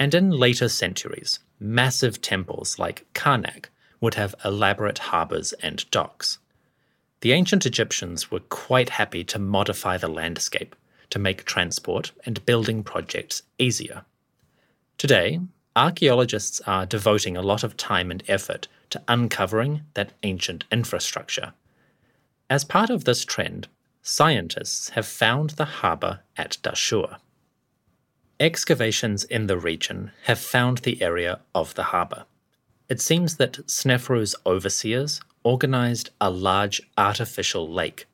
And 0.00 0.14
in 0.14 0.32
later 0.32 0.68
centuries, 0.68 1.38
massive 1.60 2.20
temples 2.20 2.80
like 2.80 3.06
Karnak 3.14 3.66
would 4.00 4.14
have 4.14 4.34
elaborate 4.44 4.98
harbours 4.98 5.52
and 5.62 5.88
docks. 5.92 6.38
The 7.20 7.32
ancient 7.32 7.66
Egyptians 7.66 8.32
were 8.32 8.40
quite 8.40 8.88
happy 8.88 9.22
to 9.24 9.38
modify 9.38 9.96
the 9.96 10.08
landscape 10.08 10.74
to 11.10 11.20
make 11.20 11.44
transport 11.44 12.10
and 12.26 12.44
building 12.44 12.82
projects 12.82 13.44
easier. 13.60 14.04
Today, 15.02 15.40
archaeologists 15.74 16.60
are 16.64 16.86
devoting 16.86 17.36
a 17.36 17.42
lot 17.42 17.64
of 17.64 17.76
time 17.76 18.12
and 18.12 18.22
effort 18.28 18.68
to 18.90 19.02
uncovering 19.08 19.82
that 19.94 20.12
ancient 20.22 20.62
infrastructure. 20.70 21.54
As 22.48 22.62
part 22.62 22.88
of 22.88 23.02
this 23.02 23.24
trend, 23.24 23.66
scientists 24.00 24.90
have 24.90 25.04
found 25.04 25.50
the 25.50 25.64
harbour 25.64 26.20
at 26.36 26.58
Dahshur. 26.62 27.16
Excavations 28.38 29.24
in 29.24 29.48
the 29.48 29.58
region 29.58 30.12
have 30.26 30.38
found 30.38 30.78
the 30.78 31.02
area 31.02 31.40
of 31.52 31.74
the 31.74 31.90
harbour. 31.90 32.24
It 32.88 33.00
seems 33.00 33.38
that 33.38 33.66
Snefru's 33.66 34.36
overseers 34.46 35.20
organised 35.44 36.10
a 36.20 36.30
large 36.30 36.80
artificial 36.96 37.68
lake. 37.68 38.06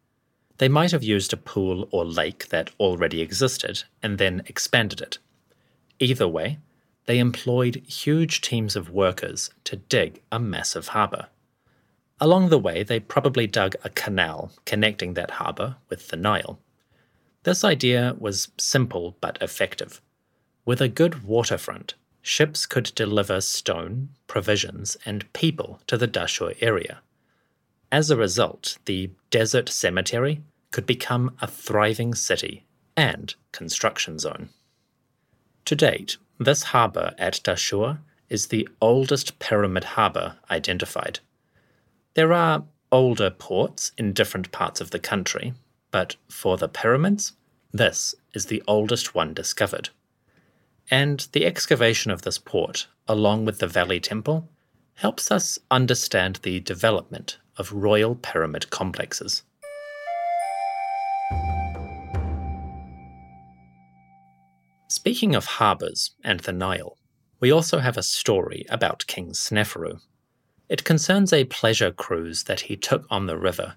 They 0.57 0.71
might 0.71 0.93
have 0.93 1.05
used 1.05 1.35
a 1.35 1.37
pool 1.37 1.87
or 1.91 2.07
lake 2.07 2.49
that 2.49 2.71
already 2.81 3.21
existed 3.21 3.85
and 4.03 4.17
then 4.17 4.41
expanded 4.47 5.03
it. 5.03 5.19
Either 6.01 6.27
way, 6.27 6.57
they 7.09 7.19
employed 7.19 7.83
huge 7.87 8.43
teams 8.43 8.77
of 8.77 8.91
workers 8.91 9.49
to 9.65 9.77
dig 9.77 10.21
a 10.31 10.39
massive 10.39 10.89
harbour. 10.89 11.29
Along 12.21 12.51
the 12.51 12.59
way, 12.59 12.83
they 12.83 13.01
probably 13.01 13.47
dug 13.47 13.75
a 13.83 13.89
canal 13.89 14.53
connecting 14.67 15.15
that 15.15 15.31
harbour 15.31 15.77
with 15.89 16.09
the 16.09 16.19
Nile. 16.19 16.59
This 17.45 17.65
idea 17.65 18.15
was 18.19 18.49
simple 18.59 19.17
but 19.23 19.39
effective. 19.41 20.03
With 20.67 20.83
a 20.83 20.89
good 20.89 21.25
waterfront, 21.25 21.95
ships 22.21 22.67
could 22.67 22.93
deliver 22.95 23.41
stone, 23.41 24.11
provisions, 24.27 24.99
and 25.07 25.33
people 25.33 25.81
to 25.87 25.97
the 25.97 26.09
Dahshur 26.09 26.59
area. 26.61 27.01
As 27.91 28.11
a 28.11 28.19
result, 28.19 28.77
the 28.85 29.13
desert 29.31 29.71
cemetery 29.71 30.43
could 30.73 30.85
become 30.85 31.35
a 31.41 31.47
thriving 31.47 32.15
city 32.15 32.67
and 32.99 33.35
construction 33.53 34.19
zone. 34.19 34.51
To 35.65 35.75
date, 35.75 36.19
this 36.39 36.63
harbour 36.65 37.15
at 37.19 37.41
Dahshur 37.43 37.99
is 38.29 38.47
the 38.47 38.69
oldest 38.81 39.39
pyramid 39.39 39.85
harbour 39.85 40.37
identified. 40.51 41.21
There 42.15 42.33
are 42.33 42.65
older 42.93 43.31
ports 43.31 43.93
in 43.99 44.13
different 44.13 44.53
parts 44.53 44.81
of 44.81 44.91
the 44.91 44.99
country, 44.99 45.55
but 45.91 46.17
for 46.29 46.57
the 46.57 46.69
pyramids, 46.69 47.33
this 47.73 48.15
is 48.35 48.47
the 48.47 48.63
oldest 48.67 49.15
one 49.15 49.35
discovered. 49.35 49.91
And 50.91 51.27
the 51.33 51.45
excavation 51.45 52.11
of 52.11 52.23
this 52.23 52.39
port, 52.39 52.87
along 53.07 53.45
with 53.45 53.59
the 53.59 53.67
Valley 53.67 54.01
Temple, 54.01 54.49
helps 54.95 55.31
us 55.31 55.59
understand 55.71 56.37
the 56.43 56.61
development 56.61 57.39
of 57.57 57.73
royal 57.73 58.15
pyramid 58.15 58.71
complexes. 58.71 59.43
Speaking 65.09 65.35
of 65.35 65.47
harbours 65.47 66.11
and 66.23 66.41
the 66.41 66.53
Nile, 66.53 66.99
we 67.41 67.51
also 67.51 67.79
have 67.79 67.97
a 67.97 68.03
story 68.03 68.67
about 68.69 69.07
King 69.07 69.31
Sneferu. 69.31 70.03
It 70.69 70.85
concerns 70.85 71.33
a 71.33 71.47
pleasure 71.47 71.91
cruise 71.91 72.43
that 72.43 72.61
he 72.61 72.77
took 72.77 73.07
on 73.09 73.25
the 73.25 73.39
river, 73.39 73.77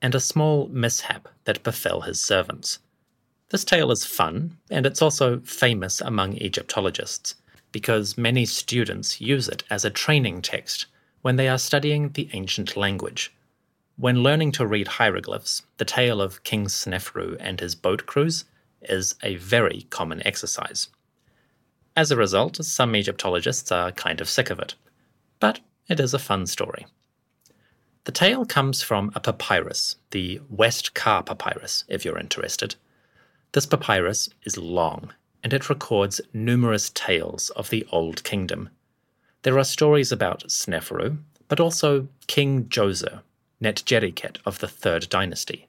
and 0.00 0.14
a 0.14 0.20
small 0.20 0.68
mishap 0.68 1.26
that 1.46 1.64
befell 1.64 2.02
his 2.02 2.22
servants. 2.22 2.78
This 3.48 3.64
tale 3.64 3.90
is 3.90 4.04
fun, 4.04 4.56
and 4.70 4.86
it's 4.86 5.02
also 5.02 5.40
famous 5.40 6.00
among 6.00 6.34
Egyptologists, 6.34 7.34
because 7.72 8.16
many 8.16 8.46
students 8.46 9.20
use 9.20 9.48
it 9.48 9.64
as 9.68 9.84
a 9.84 9.90
training 9.90 10.42
text 10.42 10.86
when 11.22 11.34
they 11.34 11.48
are 11.48 11.58
studying 11.58 12.10
the 12.10 12.30
ancient 12.34 12.76
language. 12.76 13.34
When 13.96 14.22
learning 14.22 14.52
to 14.52 14.64
read 14.64 14.86
hieroglyphs, 14.86 15.62
the 15.78 15.84
tale 15.84 16.22
of 16.22 16.44
King 16.44 16.66
Sneferu 16.66 17.36
and 17.40 17.58
his 17.58 17.74
boat 17.74 18.06
cruise 18.06 18.44
is 18.82 19.14
a 19.22 19.36
very 19.36 19.86
common 19.90 20.26
exercise. 20.26 20.88
As 21.96 22.10
a 22.10 22.16
result, 22.16 22.64
some 22.64 22.94
Egyptologists 22.94 23.72
are 23.72 23.92
kind 23.92 24.20
of 24.20 24.28
sick 24.28 24.50
of 24.50 24.58
it. 24.58 24.74
But 25.40 25.60
it 25.88 25.98
is 25.98 26.14
a 26.14 26.18
fun 26.18 26.46
story. 26.46 26.86
The 28.04 28.12
tale 28.12 28.46
comes 28.46 28.82
from 28.82 29.10
a 29.14 29.20
papyrus, 29.20 29.96
the 30.12 30.40
Westcar 30.54 31.26
papyrus, 31.26 31.84
if 31.88 32.04
you're 32.04 32.18
interested. 32.18 32.76
This 33.52 33.66
papyrus 33.66 34.28
is 34.44 34.56
long, 34.56 35.12
and 35.42 35.52
it 35.52 35.68
records 35.68 36.20
numerous 36.32 36.90
tales 36.90 37.50
of 37.50 37.70
the 37.70 37.86
Old 37.90 38.24
Kingdom. 38.24 38.70
There 39.42 39.58
are 39.58 39.64
stories 39.64 40.12
about 40.12 40.44
Sneferu, 40.48 41.18
but 41.48 41.60
also 41.60 42.08
King 42.26 42.64
Djoser, 42.64 43.22
Netjerikhet 43.62 44.38
of 44.44 44.58
the 44.58 44.68
Third 44.68 45.08
Dynasty. 45.08 45.66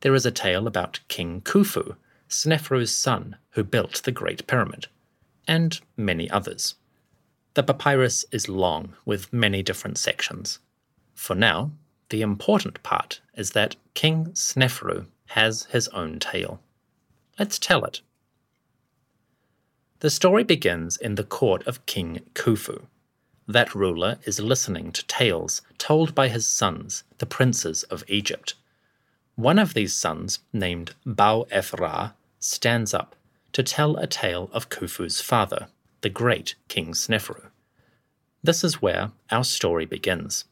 There 0.00 0.14
is 0.14 0.26
a 0.26 0.30
tale 0.30 0.66
about 0.66 1.00
King 1.08 1.42
Khufu, 1.42 1.96
Sneferu's 2.30 2.94
son, 2.94 3.36
who 3.50 3.64
built 3.64 4.02
the 4.04 4.12
Great 4.12 4.46
Pyramid, 4.46 4.86
and 5.48 5.80
many 5.96 6.30
others. 6.30 6.76
The 7.54 7.64
papyrus 7.64 8.24
is 8.30 8.48
long, 8.48 8.94
with 9.04 9.32
many 9.32 9.62
different 9.62 9.98
sections. 9.98 10.60
For 11.14 11.34
now, 11.34 11.72
the 12.08 12.22
important 12.22 12.82
part 12.82 13.20
is 13.36 13.50
that 13.50 13.76
King 13.94 14.26
Sneferu 14.32 15.06
has 15.26 15.64
his 15.64 15.88
own 15.88 16.20
tale. 16.20 16.60
Let's 17.38 17.58
tell 17.58 17.84
it. 17.84 18.00
The 19.98 20.10
story 20.10 20.44
begins 20.44 20.96
in 20.96 21.16
the 21.16 21.24
court 21.24 21.66
of 21.66 21.84
King 21.86 22.20
Khufu. 22.34 22.86
That 23.46 23.74
ruler 23.74 24.18
is 24.24 24.38
listening 24.38 24.92
to 24.92 25.06
tales 25.06 25.62
told 25.78 26.14
by 26.14 26.28
his 26.28 26.46
sons, 26.46 27.02
the 27.18 27.26
princes 27.26 27.82
of 27.84 28.04
Egypt. 28.06 28.54
One 29.34 29.58
of 29.58 29.74
these 29.74 29.92
sons, 29.92 30.38
named 30.52 30.94
Bau 31.04 31.46
Ethra, 31.50 32.14
stands 32.40 32.92
up 32.92 33.14
to 33.52 33.62
tell 33.62 33.96
a 33.96 34.06
tale 34.06 34.50
of 34.52 34.68
Khufu's 34.68 35.20
father, 35.20 35.68
the 36.00 36.08
great 36.08 36.54
King 36.68 36.92
Sneferu. 36.92 37.50
This 38.42 38.64
is 38.64 38.80
where 38.80 39.12
our 39.30 39.44
story 39.44 39.84
begins. 39.84 40.44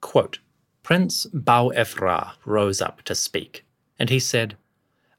Quote, 0.00 0.40
Prince 0.82 1.26
Bau-Ethra 1.32 2.34
rose 2.44 2.80
up 2.80 3.02
to 3.02 3.14
speak, 3.14 3.64
and 3.98 4.10
he 4.10 4.18
said, 4.18 4.56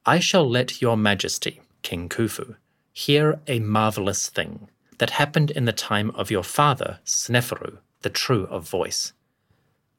I 0.05 0.19
shall 0.19 0.49
let 0.49 0.81
your 0.81 0.95
majesty, 0.95 1.61
King 1.81 2.07
Khufu, 2.09 2.55
hear 2.93 3.39
a 3.47 3.59
marvelous 3.59 4.29
thing 4.29 4.69
that 4.97 5.11
happened 5.11 5.51
in 5.51 5.65
the 5.65 5.73
time 5.73 6.11
of 6.11 6.31
your 6.31 6.43
father, 6.43 6.99
Sneferu, 7.05 7.77
the 8.01 8.09
true 8.09 8.45
of 8.45 8.67
voice. 8.67 9.13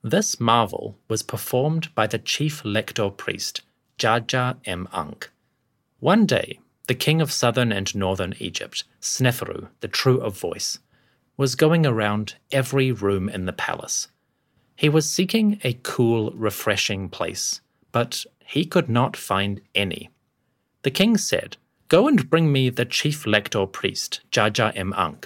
This 0.02 0.40
marvel 0.40 0.96
was 1.08 1.22
performed 1.22 1.94
by 1.94 2.06
the 2.06 2.18
chief 2.18 2.64
lector 2.64 3.10
priest, 3.10 3.62
Djadjaemankh. 3.98 5.28
One 6.00 6.26
day, 6.26 6.61
the 6.87 6.94
king 6.94 7.20
of 7.20 7.32
southern 7.32 7.72
and 7.72 7.92
northern 7.94 8.34
Egypt, 8.38 8.84
Sneferu, 9.00 9.68
the 9.80 9.88
true 9.88 10.20
of 10.20 10.38
voice, 10.38 10.78
was 11.37 11.56
going 11.56 11.84
around 11.84 12.37
every 12.52 12.92
room 12.92 13.28
in 13.28 13.46
the 13.46 13.52
palace. 13.52 14.06
He 14.76 14.88
was 14.88 15.11
seeking 15.11 15.61
a 15.64 15.78
cool, 15.82 16.30
refreshing 16.30 17.08
place, 17.08 17.61
but 17.90 18.24
he 18.46 18.64
could 18.64 18.88
not 18.88 19.16
find 19.16 19.61
any. 19.74 20.11
The 20.82 20.92
king 20.92 21.16
said, 21.16 21.56
Go 21.88 22.06
and 22.06 22.30
bring 22.30 22.52
me 22.52 22.70
the 22.70 22.84
chief 22.84 23.26
lector 23.26 23.66
priest, 23.66 24.20
Djadjaemankh. 24.30 25.24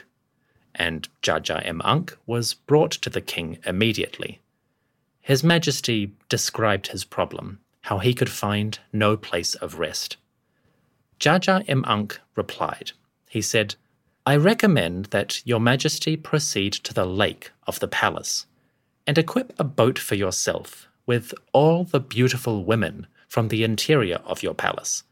And 0.74 1.06
Djadjaemankh 1.22 2.14
was 2.26 2.54
brought 2.54 2.92
to 2.92 3.10
the 3.10 3.20
king 3.20 3.58
immediately. 3.66 4.40
His 5.20 5.44
Majesty 5.44 6.12
described 6.30 6.88
his 6.88 7.04
problem, 7.04 7.60
how 7.82 7.98
he 7.98 8.14
could 8.14 8.30
find 8.30 8.78
no 8.90 9.18
place 9.18 9.54
of 9.56 9.78
rest. 9.78 10.16
Jaja 11.22 11.62
M. 11.68 12.08
Replied. 12.34 12.90
He 13.28 13.40
said, 13.40 13.76
I 14.26 14.34
recommend 14.34 15.04
that 15.06 15.40
your 15.46 15.60
majesty 15.60 16.16
proceed 16.16 16.72
to 16.72 16.92
the 16.92 17.06
lake 17.06 17.52
of 17.64 17.78
the 17.78 17.86
palace 17.86 18.46
and 19.06 19.16
equip 19.16 19.52
a 19.56 19.62
boat 19.62 20.00
for 20.00 20.16
yourself 20.16 20.88
with 21.06 21.32
all 21.52 21.84
the 21.84 22.00
beautiful 22.00 22.64
women 22.64 23.06
from 23.28 23.48
the 23.48 23.62
interior 23.62 24.16
of 24.24 24.42
your 24.42 24.52
palace. 24.52 25.04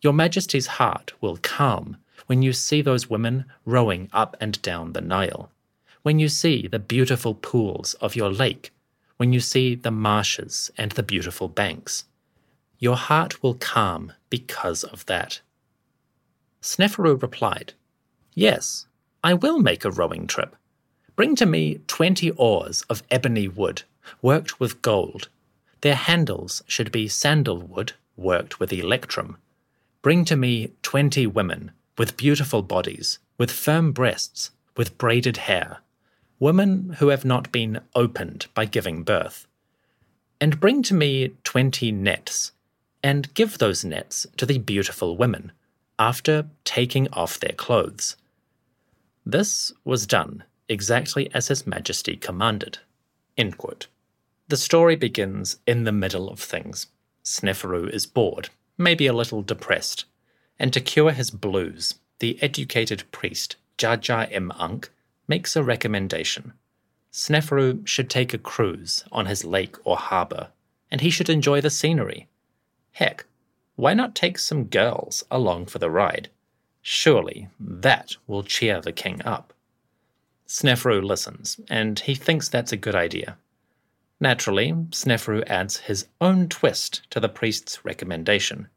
Your 0.00 0.14
majesty's 0.14 0.78
heart 0.78 1.12
will 1.20 1.36
calm 1.36 1.98
when 2.24 2.40
you 2.40 2.54
see 2.54 2.80
those 2.80 3.10
women 3.10 3.44
rowing 3.66 4.08
up 4.14 4.38
and 4.40 4.62
down 4.62 4.94
the 4.94 5.02
Nile, 5.02 5.50
when 6.00 6.18
you 6.18 6.30
see 6.30 6.68
the 6.68 6.78
beautiful 6.78 7.34
pools 7.34 7.92
of 8.00 8.16
your 8.16 8.30
lake, 8.30 8.72
when 9.18 9.34
you 9.34 9.40
see 9.40 9.74
the 9.74 9.90
marshes 9.90 10.70
and 10.78 10.92
the 10.92 11.02
beautiful 11.02 11.48
banks. 11.48 12.04
Your 12.78 12.96
heart 12.96 13.42
will 13.42 13.54
calm 13.54 14.12
because 14.30 14.84
of 14.84 15.06
that. 15.06 15.40
Sneferu 16.60 17.20
replied, 17.20 17.74
Yes, 18.34 18.86
I 19.22 19.34
will 19.34 19.58
make 19.58 19.84
a 19.84 19.90
rowing 19.90 20.26
trip. 20.26 20.56
Bring 21.16 21.36
to 21.36 21.46
me 21.46 21.80
twenty 21.86 22.30
oars 22.32 22.82
of 22.90 23.02
ebony 23.10 23.48
wood, 23.48 23.82
worked 24.20 24.58
with 24.58 24.82
gold. 24.82 25.28
Their 25.82 25.94
handles 25.94 26.62
should 26.66 26.90
be 26.90 27.06
sandalwood, 27.08 27.92
worked 28.16 28.58
with 28.58 28.72
electrum. 28.72 29.36
Bring 30.02 30.24
to 30.24 30.36
me 30.36 30.72
twenty 30.82 31.26
women, 31.26 31.70
with 31.96 32.16
beautiful 32.16 32.62
bodies, 32.62 33.18
with 33.38 33.50
firm 33.50 33.92
breasts, 33.92 34.50
with 34.76 34.98
braided 34.98 35.36
hair, 35.36 35.78
women 36.40 36.96
who 36.98 37.08
have 37.08 37.24
not 37.24 37.52
been 37.52 37.80
opened 37.94 38.46
by 38.54 38.64
giving 38.64 39.04
birth. 39.04 39.46
And 40.40 40.60
bring 40.60 40.82
to 40.84 40.94
me 40.94 41.34
twenty 41.44 41.92
nets, 41.92 42.52
and 43.04 43.32
give 43.34 43.58
those 43.58 43.84
nets 43.84 44.26
to 44.38 44.46
the 44.46 44.56
beautiful 44.56 45.14
women, 45.14 45.52
after 45.98 46.48
taking 46.64 47.06
off 47.12 47.38
their 47.38 47.52
clothes. 47.52 48.16
This 49.26 49.70
was 49.84 50.06
done 50.06 50.42
exactly 50.70 51.32
as 51.34 51.48
His 51.48 51.66
Majesty 51.66 52.16
commanded. 52.16 52.78
The 53.36 54.56
story 54.56 54.96
begins 54.96 55.58
in 55.66 55.84
the 55.84 55.92
middle 55.92 56.30
of 56.30 56.40
things. 56.40 56.86
Sneferu 57.22 57.90
is 57.90 58.06
bored, 58.06 58.48
maybe 58.78 59.06
a 59.06 59.12
little 59.12 59.42
depressed, 59.42 60.06
and 60.58 60.72
to 60.72 60.80
cure 60.80 61.12
his 61.12 61.30
blues, 61.30 61.94
the 62.20 62.42
educated 62.42 63.04
priest 63.12 63.56
Djadjaemankh 63.76 64.88
makes 65.28 65.56
a 65.56 65.62
recommendation. 65.62 66.54
Sneferu 67.12 67.86
should 67.86 68.08
take 68.08 68.32
a 68.32 68.38
cruise 68.38 69.04
on 69.12 69.26
his 69.26 69.44
lake 69.44 69.76
or 69.84 69.98
harbour, 69.98 70.48
and 70.90 71.02
he 71.02 71.10
should 71.10 71.28
enjoy 71.28 71.60
the 71.60 71.70
scenery. 71.70 72.28
Heck, 72.94 73.26
why 73.74 73.92
not 73.92 74.14
take 74.14 74.38
some 74.38 74.64
girls 74.64 75.24
along 75.28 75.66
for 75.66 75.80
the 75.80 75.90
ride? 75.90 76.30
Surely 76.80 77.48
that 77.58 78.16
will 78.28 78.44
cheer 78.44 78.80
the 78.80 78.92
king 78.92 79.20
up. 79.24 79.52
Snefru 80.46 81.02
listens, 81.02 81.58
and 81.68 81.98
he 81.98 82.14
thinks 82.14 82.48
that's 82.48 82.70
a 82.70 82.76
good 82.76 82.94
idea. 82.94 83.36
Naturally, 84.20 84.72
Snefru 84.90 85.42
adds 85.48 85.78
his 85.78 86.06
own 86.20 86.48
twist 86.48 87.02
to 87.10 87.18
the 87.18 87.28
priest's 87.28 87.84
recommendation. 87.84 88.68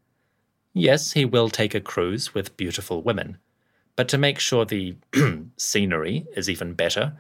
Yes, 0.73 1.12
he 1.12 1.23
will 1.23 1.49
take 1.49 1.75
a 1.75 1.80
cruise 1.80 2.34
with 2.34 2.58
beautiful 2.58 3.03
women, 3.03 3.38
but 3.95 4.08
to 4.10 4.17
make 4.17 4.39
sure 4.39 4.65
the 4.65 4.95
scenery 5.58 6.25
is 6.36 6.49
even 6.49 6.73
better, 6.73 7.13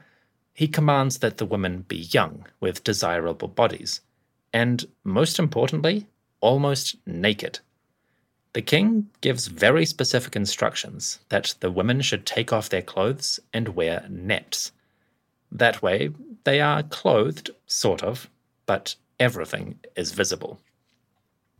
he 0.51 0.67
commands 0.67 1.19
that 1.19 1.37
the 1.37 1.45
women 1.45 1.83
be 1.87 1.97
young, 1.97 2.47
with 2.59 2.83
desirable 2.83 3.47
bodies, 3.47 4.01
and 4.51 4.87
most 5.03 5.37
importantly, 5.37 6.07
almost 6.41 6.95
naked. 7.05 7.59
The 8.53 8.61
king 8.61 9.09
gives 9.21 9.47
very 9.47 9.85
specific 9.85 10.35
instructions 10.35 11.19
that 11.29 11.55
the 11.59 11.69
women 11.69 12.01
should 12.01 12.25
take 12.25 12.51
off 12.51 12.69
their 12.69 12.81
clothes 12.81 13.39
and 13.53 13.69
wear 13.69 14.05
nets. 14.09 14.71
That 15.51 15.81
way, 15.81 16.09
they 16.43 16.59
are 16.59 16.83
clothed, 16.83 17.51
sort 17.65 18.03
of, 18.03 18.29
but 18.65 18.95
everything 19.19 19.79
is 19.95 20.11
visible. 20.11 20.59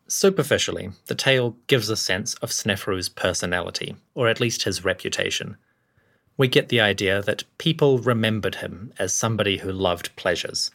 Superficially, 0.08 0.90
the 1.08 1.16
tale 1.16 1.58
gives 1.68 1.90
a 1.90 1.98
sense 1.98 2.34
of 2.36 2.50
Sneferu's 2.52 3.10
personality, 3.10 3.96
or 4.16 4.28
at 4.30 4.40
least 4.40 4.63
his 4.63 4.86
reputation. 4.86 5.58
We 6.38 6.48
get 6.48 6.70
the 6.70 6.80
idea 6.80 7.22
that 7.24 7.44
people 7.58 8.00
remembered 8.00 8.56
him 8.56 8.94
as 8.98 9.13
somebody 9.13 9.58
who 9.58 9.72
loved 9.72 10.16
pleasures. 10.16 10.72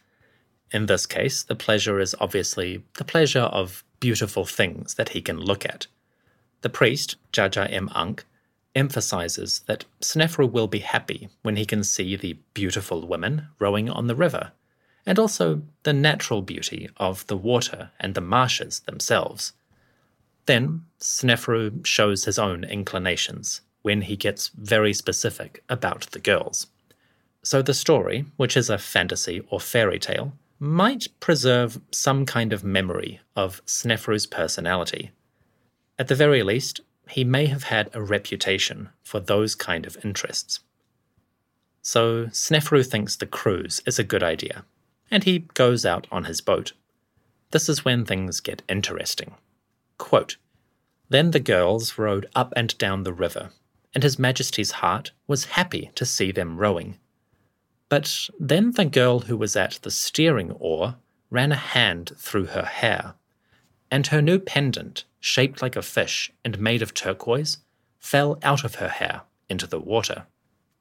In 0.73 0.87
this 0.87 1.07
case, 1.07 1.43
the 1.43 1.55
pleasure 1.55 2.01
is 2.01 2.17
obviously 2.19 2.83
the 2.95 3.05
pleasure 3.05 3.41
of 3.41 3.85
beautiful 4.01 4.45
things 4.45 4.95
that 4.95 5.11
he 5.11 5.21
can 5.21 5.39
look 5.39 5.67
at. 5.67 5.87
The 6.63 6.71
priest, 6.71 7.17
Djadjaemankh, 7.33 8.21
emphasizes 8.75 9.61
that 9.67 9.85
Snefru 10.01 10.51
will 10.51 10.69
be 10.69 10.79
happy 10.79 11.29
when 11.43 11.57
he 11.57 11.67
can 11.67 11.85
see 11.85 12.17
the 12.17 12.39
beautiful 12.55 13.07
women 13.07 13.49
rowing 13.59 13.91
on 13.91 14.07
the 14.07 14.15
river 14.15 14.53
and 15.05 15.19
also 15.19 15.63
the 15.83 15.93
natural 15.93 16.43
beauty 16.43 16.89
of 16.97 17.27
the 17.27 17.37
water 17.37 17.91
and 18.01 18.15
the 18.15 18.21
marshes 18.21 18.81
themselves. 18.81 19.53
Then, 20.47 20.87
Snefru 21.01 21.85
shows 21.85 22.25
his 22.25 22.39
own 22.39 22.65
inclinations 22.65 23.61
when 23.83 24.03
he 24.03 24.17
gets 24.17 24.49
very 24.49 24.93
specific 24.93 25.63
about 25.69 26.03
the 26.13 26.21
girls. 26.21 26.69
So 27.43 27.61
the 27.63 27.75
story, 27.75 28.25
which 28.37 28.57
is 28.57 28.71
a 28.71 28.79
fantasy 28.79 29.43
or 29.51 29.61
fairy 29.61 29.99
tale, 29.99 30.33
might 30.63 31.09
preserve 31.19 31.81
some 31.91 32.25
kind 32.25 32.53
of 32.53 32.63
memory 32.63 33.21
of 33.35 33.61
Snefru's 33.67 34.27
personality. 34.27 35.11
At 35.99 36.07
the 36.07 36.15
very 36.15 36.45
least, 36.45 36.81
he 37.09 37.25
may 37.25 37.47
have 37.47 37.65
had 37.65 37.91
a 37.93 38.01
reputation 38.01 38.91
for 39.03 39.19
those 39.19 39.57
kind 39.57 39.87
of 39.87 39.97
interests. 40.05 40.61
So 41.83 42.27
Snefru 42.27 42.87
thinks 42.87 43.17
the 43.17 43.27
cruise 43.27 43.83
is 43.87 43.99
a 43.99 44.05
good 44.05 44.23
idea 44.23 44.65
and 45.11 45.25
he 45.25 45.41
goes 45.55 45.85
out 45.85 46.07
on 46.13 46.25
his 46.25 46.41
boat. 46.41 46.75
This 47.51 47.69
is 47.69 47.85
when 47.85 48.05
things 48.05 48.39
get 48.39 48.63
interesting. 48.69 49.35
Quote, 49.99 50.37
then 51.09 51.33
the 51.33 51.41
girls 51.41 51.99
rowed 51.99 52.27
up 52.37 52.53
and 52.57 52.79
down 52.79 53.03
the 53.03 53.13
river, 53.13 53.51
and 53.95 54.03
His 54.03 54.19
Majesty's 54.19 54.71
heart 54.71 55.11
was 55.27 55.57
happy 55.57 55.91
to 55.97 56.07
see 56.07 56.33
them 56.33 56.57
rowing. 56.57 56.99
But 57.93 58.31
then 58.41 58.73
the 58.73 58.87
girl 58.87 59.21
who 59.21 59.37
was 59.37 59.55
at 59.55 59.79
the 59.83 59.91
steering 59.91 60.53
oar 60.53 60.97
ran 61.29 61.53
a 61.53 61.57
hand 61.57 62.13
through 62.17 62.47
her 62.47 62.65
hair, 62.65 63.17
and 63.91 64.07
her 64.07 64.23
new 64.23 64.39
pendant, 64.39 65.05
shaped 65.21 65.61
like 65.61 65.77
a 65.77 65.83
fish 65.83 66.33
and 66.43 66.59
made 66.59 66.81
of 66.81 66.95
turquoise, 66.95 67.59
fell 67.99 68.39
out 68.43 68.65
of 68.65 68.77
her 68.77 68.89
hair 68.89 69.25
into 69.51 69.67
the 69.67 69.79
water. 69.79 70.25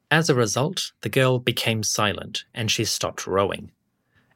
As 0.10 0.30
a 0.30 0.36
result, 0.36 0.94
the 1.02 1.10
girl 1.10 1.38
became 1.38 1.84
silent 1.84 2.46
and 2.54 2.72
she 2.72 2.86
stopped 2.86 3.28
rowing 3.28 3.72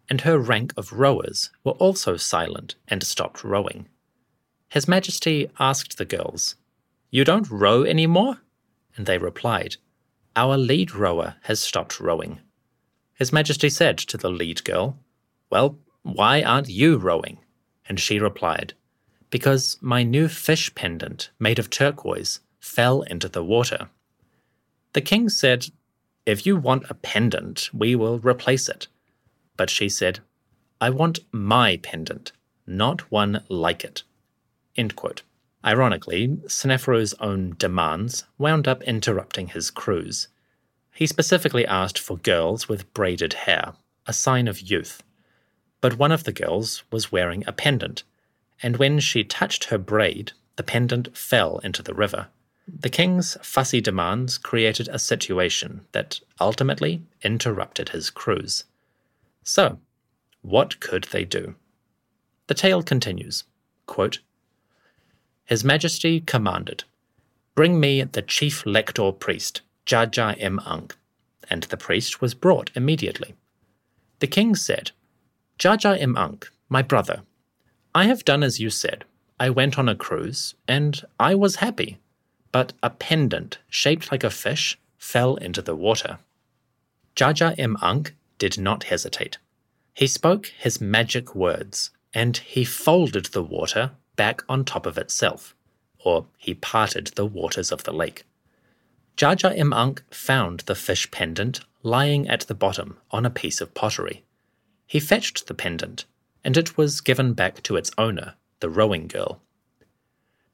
and 0.09 0.21
her 0.21 0.37
rank 0.37 0.73
of 0.75 0.91
rowers 0.93 1.49
were 1.63 1.71
also 1.73 2.17
silent 2.17 2.75
and 2.87 3.03
stopped 3.03 3.43
rowing. 3.43 3.87
His 4.69 4.85
Majesty 4.85 5.49
asked 5.59 5.97
the 5.97 6.05
girls, 6.05 6.55
You 7.09 7.23
don't 7.23 7.49
row 7.49 7.83
any 7.83 8.05
more? 8.05 8.41
And 8.97 9.05
they 9.05 9.17
replied, 9.17 9.77
Our 10.35 10.57
lead 10.57 10.93
rower 10.93 11.35
has 11.43 11.59
stopped 11.59 11.99
rowing. 11.99 12.41
His 13.15 13.33
Majesty 13.33 13.69
said 13.69 13.97
to 13.97 14.17
the 14.17 14.29
lead 14.29 14.63
girl, 14.63 14.99
Well, 15.49 15.79
why 16.03 16.43
aren't 16.43 16.69
you 16.69 16.97
rowing? 16.97 17.39
And 17.87 17.99
she 17.99 18.19
replied, 18.19 18.73
Because 19.29 19.77
my 19.81 20.03
new 20.03 20.27
fish 20.27 20.73
pendant, 20.75 21.31
made 21.39 21.59
of 21.59 21.69
turquoise, 21.69 22.39
fell 22.59 23.01
into 23.01 23.27
the 23.27 23.43
water. 23.43 23.89
The 24.93 25.01
king 25.01 25.29
said, 25.29 25.67
If 26.25 26.45
you 26.45 26.55
want 26.55 26.89
a 26.89 26.93
pendant, 26.93 27.69
we 27.73 27.95
will 27.95 28.19
replace 28.19 28.69
it 28.69 28.87
but 29.57 29.69
she 29.69 29.89
said, 29.89 30.19
I 30.81 30.89
want 30.89 31.19
my 31.31 31.77
pendant, 31.77 32.31
not 32.67 33.11
one 33.11 33.43
like 33.49 33.83
it. 33.83 34.03
Ironically, 35.63 36.27
Snefru's 36.47 37.13
own 37.19 37.55
demands 37.57 38.25
wound 38.37 38.67
up 38.67 38.83
interrupting 38.83 39.47
his 39.47 39.71
cruise. 39.71 40.27
He 40.95 41.07
specifically 41.07 41.67
asked 41.67 41.99
for 41.99 42.17
girls 42.17 42.69
with 42.69 42.91
braided 42.93 43.33
hair, 43.33 43.73
a 44.07 44.13
sign 44.13 44.47
of 44.47 44.61
youth. 44.61 45.03
But 45.81 45.97
one 45.97 46.13
of 46.13 46.23
the 46.23 46.31
girls 46.31 46.83
was 46.89 47.11
wearing 47.11 47.43
a 47.45 47.51
pendant, 47.51 48.03
and 48.63 48.77
when 48.77 49.01
she 49.01 49.25
touched 49.25 49.65
her 49.65 49.77
braid, 49.77 50.31
the 50.55 50.63
pendant 50.63 51.15
fell 51.15 51.57
into 51.59 51.83
the 51.83 51.93
river. 51.93 52.27
The 52.65 52.89
king's 52.89 53.35
fussy 53.43 53.81
demands 53.81 54.37
created 54.37 54.87
a 54.87 54.97
situation 54.97 55.85
that 55.91 56.21
ultimately 56.39 57.01
interrupted 57.21 57.89
his 57.89 58.09
cruise. 58.09 58.63
So, 59.43 59.79
what 60.41 60.79
could 60.79 61.03
they 61.11 61.25
do? 61.25 61.55
The 62.47 62.53
tale 62.53 62.81
continues 62.81 63.43
quote, 63.85 64.19
His 65.43 65.65
Majesty 65.65 66.21
commanded, 66.21 66.85
Bring 67.53 67.81
me 67.81 68.01
the 68.01 68.21
chief 68.21 68.65
lector 68.65 69.11
priest, 69.11 69.61
Djadjaemankh. 69.85 70.91
And 71.49 71.63
the 71.63 71.77
priest 71.77 72.21
was 72.21 72.33
brought 72.33 72.71
immediately. 72.75 73.35
The 74.19 74.27
king 74.27 74.55
said, 74.55 74.91
Djadjaemankh, 75.59 76.45
my 76.69 76.81
brother, 76.81 77.21
I 77.93 78.05
have 78.05 78.25
done 78.25 78.43
as 78.43 78.59
you 78.59 78.69
said. 78.69 79.05
I 79.39 79.49
went 79.49 79.77
on 79.77 79.87
a 79.87 79.95
cruise, 79.95 80.55
and 80.67 81.01
I 81.19 81.35
was 81.35 81.57
happy. 81.57 81.97
But 82.51 82.73
a 82.81 82.89
pendant 82.89 83.59
shaped 83.69 84.11
like 84.11 84.23
a 84.23 84.29
fish 84.29 84.79
fell 84.97 85.35
into 85.35 85.61
the 85.61 85.75
water. 85.75 86.19
Djadjaemankh 87.15 88.11
did 88.37 88.57
not 88.57 88.85
hesitate. 88.85 89.37
He 89.93 90.07
spoke 90.07 90.47
his 90.47 90.81
magic 90.81 91.35
words, 91.35 91.91
and 92.13 92.37
he 92.37 92.65
folded 92.65 93.25
the 93.27 93.43
water 93.43 93.91
back 94.15 94.41
on 94.49 94.65
top 94.65 94.85
of 94.85 94.97
itself, 94.97 95.55
or 95.99 96.25
he 96.37 96.53
parted 96.53 97.07
the 97.07 97.25
waters 97.25 97.71
of 97.71 97.83
the 97.83 97.93
lake. 97.93 98.25
Djadjaemankh 99.17 100.01
found 100.11 100.61
the 100.61 100.75
fish 100.75 101.09
pendant 101.11 101.61
lying 101.83 102.27
at 102.27 102.41
the 102.41 102.55
bottom 102.55 102.97
on 103.11 103.25
a 103.25 103.29
piece 103.29 103.61
of 103.61 103.73
pottery. 103.73 104.23
He 104.87 104.99
fetched 104.99 105.47
the 105.47 105.53
pendant, 105.53 106.05
and 106.43 106.57
it 106.57 106.77
was 106.77 107.01
given 107.01 107.33
back 107.33 107.63
to 107.63 107.75
its 107.75 107.91
owner, 107.97 108.35
the 108.59 108.69
rowing 108.69 109.07
girl. 109.07 109.41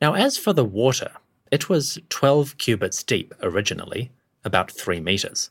Now, 0.01 0.13
as 0.13 0.37
for 0.37 0.53
the 0.53 0.65
water, 0.65 1.11
it 1.51 1.69
was 1.69 1.99
12 2.09 2.57
cubits 2.57 3.03
deep 3.03 3.33
originally, 3.41 4.11
about 4.43 4.71
3 4.71 4.99
meters 4.99 5.49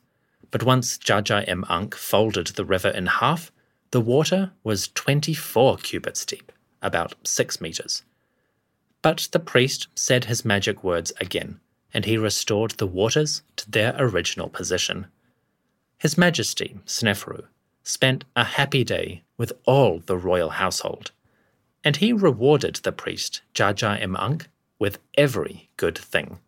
but 0.51 0.63
once 0.63 0.99
Jaja 0.99 1.45
M. 1.47 1.65
Folded 1.91 2.49
the 2.49 2.65
river 2.65 2.89
in 2.89 3.07
half, 3.07 3.53
the 3.91 4.01
water 4.01 4.53
was 4.65 4.89
24 4.89 5.79
cubits 5.79 6.25
deep, 6.25 6.53
about 6.83 7.15
6 7.25 7.61
meters. 7.61 8.03
But 9.03 9.29
the 9.33 9.39
priest 9.39 9.89
said 9.95 10.25
his 10.25 10.45
magic 10.45 10.85
words 10.85 11.13
again, 11.21 11.61
and 11.93 12.05
he 12.05 12.17
restored 12.17 12.73
the 12.73 12.87
waters 12.87 13.43
to 13.57 13.71
their 13.71 13.95
original 13.99 14.49
position. 14.49 15.07
His 15.99 16.17
Majesty, 16.17 16.79
Snefru, 16.87 17.45
spent 17.83 18.25
a 18.37 18.45
happy 18.45 18.85
day 18.85 19.23
with 19.37 19.53
all 19.65 20.01
the 20.01 20.17
royal 20.17 20.51
household, 20.51 21.11
and 21.83 21.97
he 21.97 22.13
rewarded 22.13 22.77
the 22.77 22.93
priest, 22.93 23.43
Djadjaemankh, 23.55 24.47
with 24.79 24.99
every 25.17 25.69
good 25.77 25.99
thing. 25.99 26.39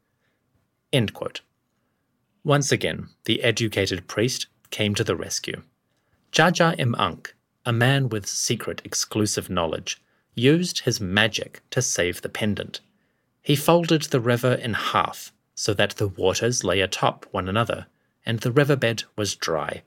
Once 2.44 2.72
again, 2.72 3.09
the 3.24 3.42
educated 3.42 4.09
priest 4.09 4.46
came 4.70 4.94
to 4.94 5.05
the 5.05 5.16
rescue. 5.16 5.62
Jaja 6.33 6.74
Im 6.78 6.94
a 7.64 7.72
man 7.72 8.09
with 8.09 8.26
secret 8.26 8.83
exclusive 8.85 9.48
knowledge, 9.48 10.02
used 10.35 10.81
his 10.81 11.00
magic 11.00 11.62
to 11.70 11.83
save 11.83 12.22
the 12.22 12.28
pendant. 12.28 12.81
He 13.42 13.57
folded 13.57 14.02
the 14.02 14.20
river 14.20 14.55
in 14.55 14.74
half, 14.74 15.33
so 15.55 15.74
that 15.74 15.96
the 15.96 16.07
waters 16.07 16.62
lay 16.62 16.81
atop 16.81 17.26
one 17.33 17.48
another, 17.48 17.87
and 18.24 18.38
the 18.38 18.52
riverbed 18.52 19.02
was 19.16 19.35
dry. 19.35 19.83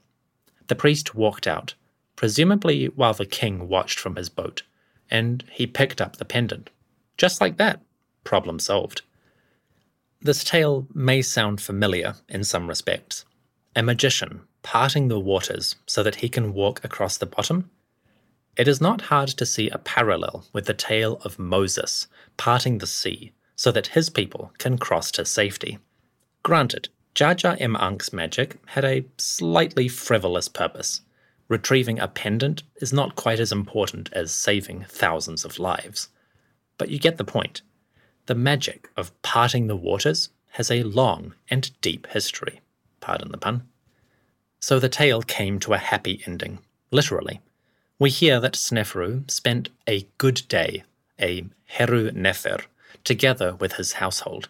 The 0.67 0.75
priest 0.75 1.15
walked 1.15 1.47
out, 1.47 1.73
presumably 2.17 2.87
while 2.87 3.13
the 3.13 3.25
king 3.25 3.69
watched 3.69 3.97
from 3.97 4.17
his 4.17 4.27
boat, 4.29 4.63
and 5.09 5.43
he 5.49 5.67
picked 5.67 6.01
up 6.01 6.17
the 6.17 6.25
pendant. 6.25 6.69
Just 7.17 7.39
like 7.39 7.55
that, 7.57 7.79
problem 8.25 8.59
solved. 8.59 9.03
This 10.21 10.43
tale 10.43 10.87
may 10.93 11.21
sound 11.21 11.61
familiar 11.61 12.15
in 12.27 12.43
some 12.43 12.67
respects. 12.67 13.23
A 13.75 13.83
magician 13.83 14.41
parting 14.63 15.07
the 15.07 15.19
waters 15.19 15.75
so 15.85 16.01
that 16.03 16.15
he 16.15 16.27
can 16.27 16.53
walk 16.53 16.83
across 16.83 17.17
the 17.17 17.25
bottom? 17.25 17.69
It 18.57 18.67
is 18.67 18.81
not 18.81 19.01
hard 19.13 19.29
to 19.29 19.45
see 19.45 19.69
a 19.69 19.77
parallel 19.77 20.45
with 20.51 20.65
the 20.65 20.73
tale 20.73 21.21
of 21.23 21.37
Moses 21.37 22.07
parting 22.35 22.79
the 22.79 22.87
sea 22.87 23.31
so 23.55 23.71
that 23.71 23.87
his 23.87 24.09
people 24.09 24.51
can 24.57 24.77
cross 24.77 25.11
to 25.11 25.25
safety. 25.25 25.79
Granted, 26.43 26.89
Djadjaemankh 27.15 28.11
Magic 28.11 28.57
had 28.67 28.83
a 28.83 29.05
slightly 29.17 29.87
frivolous 29.87 30.47
purpose. 30.47 31.01
Retrieving 31.47 31.99
a 31.99 32.07
pendant 32.07 32.63
is 32.77 32.91
not 32.91 33.15
quite 33.15 33.39
as 33.39 33.51
important 33.51 34.09
as 34.11 34.33
saving 34.33 34.85
thousands 34.89 35.45
of 35.45 35.59
lives. 35.59 36.09
But 36.77 36.89
you 36.89 36.99
get 36.99 37.17
the 37.17 37.23
point. 37.23 37.61
The 38.25 38.35
magic 38.35 38.89
of 38.97 39.19
parting 39.21 39.67
the 39.67 39.75
waters 39.75 40.29
has 40.49 40.69
a 40.71 40.83
long 40.83 41.33
and 41.49 41.71
deep 41.81 42.07
history. 42.07 42.61
Pardon 42.99 43.31
the 43.31 43.37
pun. 43.37 43.63
So 44.59 44.79
the 44.79 44.89
tale 44.89 45.21
came 45.21 45.59
to 45.59 45.73
a 45.73 45.77
happy 45.77 46.21
ending, 46.25 46.59
literally. 46.91 47.39
We 47.99 48.09
hear 48.09 48.39
that 48.39 48.53
Sneferu 48.53 49.29
spent 49.29 49.69
a 49.87 50.07
good 50.17 50.41
day, 50.49 50.83
a 51.19 51.45
Heru 51.65 52.11
Nefer, 52.11 52.61
together 53.03 53.55
with 53.55 53.73
his 53.73 53.93
household. 53.93 54.49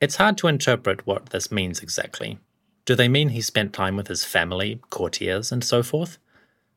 It's 0.00 0.16
hard 0.16 0.36
to 0.38 0.48
interpret 0.48 1.06
what 1.06 1.26
this 1.26 1.52
means 1.52 1.80
exactly. 1.80 2.38
Do 2.84 2.96
they 2.96 3.08
mean 3.08 3.28
he 3.28 3.40
spent 3.40 3.72
time 3.72 3.96
with 3.96 4.08
his 4.08 4.24
family, 4.24 4.80
courtiers, 4.90 5.52
and 5.52 5.62
so 5.62 5.82
forth? 5.82 6.18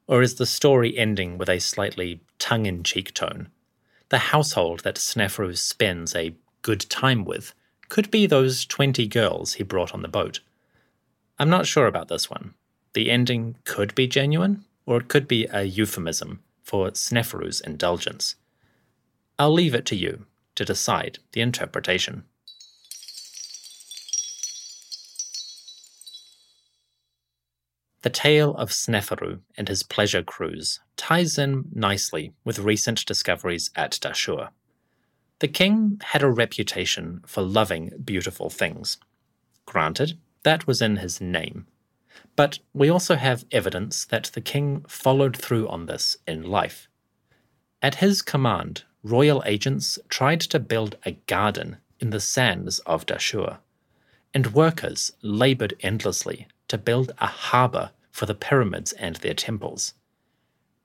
Or 0.08 0.22
is 0.22 0.36
the 0.36 0.46
story 0.46 0.96
ending 0.96 1.38
with 1.38 1.50
a 1.50 1.60
slightly 1.60 2.22
tongue 2.38 2.68
in 2.68 2.84
cheek 2.84 3.14
tone? 3.14 3.50
The 4.10 4.30
household 4.30 4.82
that 4.82 4.98
Sneferu 4.98 5.58
spends 5.58 6.16
a 6.16 6.36
good 6.62 6.82
time 6.82 7.26
with 7.26 7.56
could 7.90 8.12
be 8.12 8.28
those 8.28 8.66
20 8.66 9.08
girls 9.08 9.54
he 9.54 9.64
brought 9.64 9.94
on 9.94 10.04
the 10.04 10.08
boat. 10.08 10.42
I'm 11.40 11.50
not 11.50 11.66
sure 11.66 11.88
about 11.88 12.08
this 12.08 12.30
one. 12.30 12.54
The 12.94 13.10
ending 13.10 13.56
could 13.64 13.96
be 13.96 14.08
genuine, 14.08 14.64
or 14.86 14.98
it 14.98 15.08
could 15.08 15.28
be 15.28 15.48
a 15.52 15.64
euphemism 15.64 16.42
for 16.64 16.92
Sneferu's 16.92 17.62
indulgence. 17.62 18.36
I'll 19.38 19.52
leave 19.52 19.76
it 19.76 19.86
to 19.88 19.96
you 19.96 20.26
to 20.56 20.66
decide 20.66 21.20
the 21.34 21.42
interpretation. 21.42 22.24
The 28.06 28.10
tale 28.12 28.56
of 28.56 28.70
Sneferu 28.70 29.40
and 29.58 29.68
his 29.68 29.82
pleasure 29.82 30.22
cruise 30.22 30.80
ties 30.96 31.40
in 31.40 31.66
nicely 31.74 32.34
with 32.44 32.60
recent 32.60 33.04
discoveries 33.04 33.72
at 33.76 33.94
Dahshur. 33.94 34.50
The 35.40 35.48
king 35.48 36.00
had 36.04 36.22
a 36.22 36.30
reputation 36.30 37.22
for 37.26 37.42
loving 37.42 37.92
beautiful 38.04 38.52
things. 38.52 38.98
Granted, 39.66 40.20
that 40.44 40.68
was 40.68 40.84
in 40.84 40.98
his 40.98 41.20
name. 41.20 41.66
But 42.36 42.60
we 42.74 42.90
also 42.90 43.16
have 43.16 43.46
evidence 43.52 44.06
that 44.06 44.26
the 44.34 44.42
king 44.42 44.86
followed 44.88 45.36
through 45.36 45.68
on 45.68 45.88
this 45.88 46.16
in 46.28 46.44
life. 46.44 46.88
At 47.82 47.96
his 47.96 48.22
command, 48.22 48.84
royal 49.06 49.44
agents 49.46 50.00
tried 50.10 50.42
to 50.42 50.60
build 50.60 50.98
a 51.06 51.12
garden 51.28 51.78
in 52.00 52.10
the 52.10 52.20
sands 52.20 52.80
of 52.80 53.06
Dahshur, 53.06 53.60
and 54.34 54.54
workers 54.54 55.12
labored 55.22 55.76
endlessly 55.82 56.48
to 56.68 56.78
build 56.78 57.12
a 57.20 57.28
harbor 57.28 57.92
for 58.12 58.26
the 58.26 58.34
pyramids 58.34 58.94
and 58.94 59.18
their 59.18 59.36
temples. 59.36 59.94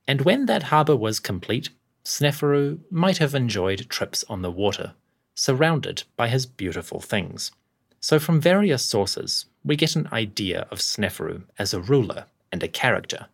And 0.06 0.20
when 0.20 0.44
that 0.46 0.64
harbor 0.64 0.96
was 0.96 1.18
complete, 1.18 1.70
Sneferu 2.04 2.80
might 2.90 3.18
have 3.18 3.35
enjoyed 3.35 3.88
trips 3.88 4.22
on 4.28 4.42
the 4.42 4.50
water, 4.50 4.92
surrounded 5.35 6.02
by 6.16 6.28
his 6.28 6.44
beautiful 6.44 7.00
things. 7.00 7.52
So, 8.00 8.18
from 8.18 8.40
various 8.40 8.85
sources, 8.85 9.46
we 9.64 9.76
get 9.76 9.96
an 9.96 10.09
idea 10.12 10.66
of 10.70 10.80
Sneferu 10.80 11.44
as 11.59 11.72
a 11.72 11.80
ruler 11.80 12.26
and 12.52 12.62
a 12.62 12.68
character. 12.68 13.28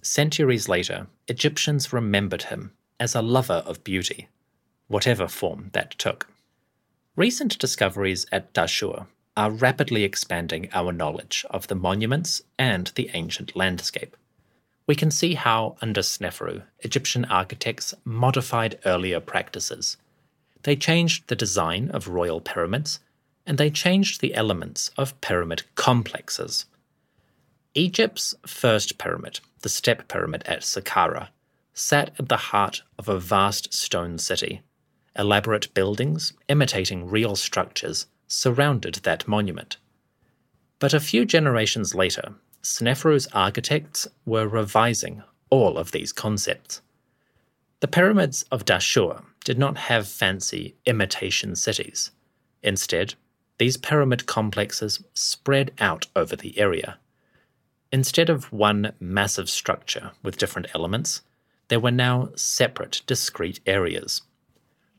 Centuries 0.00 0.68
later, 0.68 1.06
Egyptians 1.28 1.92
remembered 1.92 2.44
him 2.44 2.72
as 2.98 3.14
a 3.14 3.22
lover 3.22 3.62
of 3.66 3.84
beauty, 3.84 4.28
whatever 4.88 5.28
form 5.28 5.70
that 5.72 5.92
took. 5.98 6.28
Recent 7.16 7.58
discoveries 7.58 8.26
at 8.30 8.52
Dahshur 8.52 9.06
are 9.36 9.50
rapidly 9.50 10.04
expanding 10.04 10.68
our 10.72 10.92
knowledge 10.92 11.44
of 11.50 11.66
the 11.66 11.74
monuments 11.74 12.42
and 12.58 12.90
the 12.94 13.10
ancient 13.12 13.54
landscape. 13.54 14.16
We 14.86 14.94
can 14.94 15.10
see 15.10 15.34
how, 15.34 15.76
under 15.82 16.00
Sneferu, 16.00 16.62
Egyptian 16.80 17.24
architects 17.24 17.92
modified 18.04 18.78
earlier 18.86 19.20
practices. 19.20 19.96
They 20.62 20.76
changed 20.76 21.28
the 21.28 21.36
design 21.36 21.90
of 21.90 22.08
royal 22.08 22.40
pyramids, 22.40 23.00
and 23.46 23.58
they 23.58 23.70
changed 23.70 24.20
the 24.20 24.34
elements 24.34 24.90
of 24.96 25.20
pyramid 25.20 25.62
complexes. 25.74 26.66
Egypt's 27.74 28.34
first 28.46 28.96
pyramid, 28.96 29.40
the 29.62 29.68
Step 29.68 30.08
Pyramid 30.08 30.42
at 30.46 30.62
Saqqara, 30.62 31.28
sat 31.76 32.10
at 32.18 32.30
the 32.30 32.38
heart 32.38 32.82
of 32.98 33.06
a 33.06 33.20
vast 33.20 33.72
stone 33.72 34.16
city. 34.16 34.62
Elaborate 35.16 35.72
buildings, 35.74 36.32
imitating 36.48 37.06
real 37.08 37.36
structures, 37.36 38.06
surrounded 38.26 38.94
that 38.96 39.28
monument. 39.28 39.76
But 40.78 40.94
a 40.94 41.00
few 41.00 41.26
generations 41.26 41.94
later, 41.94 42.34
Sneferu's 42.62 43.28
architects 43.32 44.08
were 44.24 44.48
revising 44.48 45.22
all 45.50 45.76
of 45.76 45.92
these 45.92 46.12
concepts. 46.12 46.80
The 47.80 47.88
pyramids 47.88 48.42
of 48.50 48.64
Dahshur 48.64 49.22
did 49.44 49.58
not 49.58 49.76
have 49.76 50.08
fancy 50.08 50.74
imitation 50.86 51.54
cities. 51.54 52.10
Instead, 52.62 53.14
these 53.58 53.76
pyramid 53.76 54.24
complexes 54.24 55.04
spread 55.12 55.72
out 55.78 56.06
over 56.16 56.36
the 56.36 56.58
area. 56.58 56.98
Instead 57.92 58.30
of 58.30 58.50
one 58.50 58.92
massive 58.98 59.48
structure 59.50 60.12
with 60.22 60.38
different 60.38 60.68
elements, 60.74 61.20
there 61.68 61.80
were 61.80 61.90
now 61.90 62.30
separate, 62.36 63.02
discrete 63.06 63.60
areas. 63.66 64.22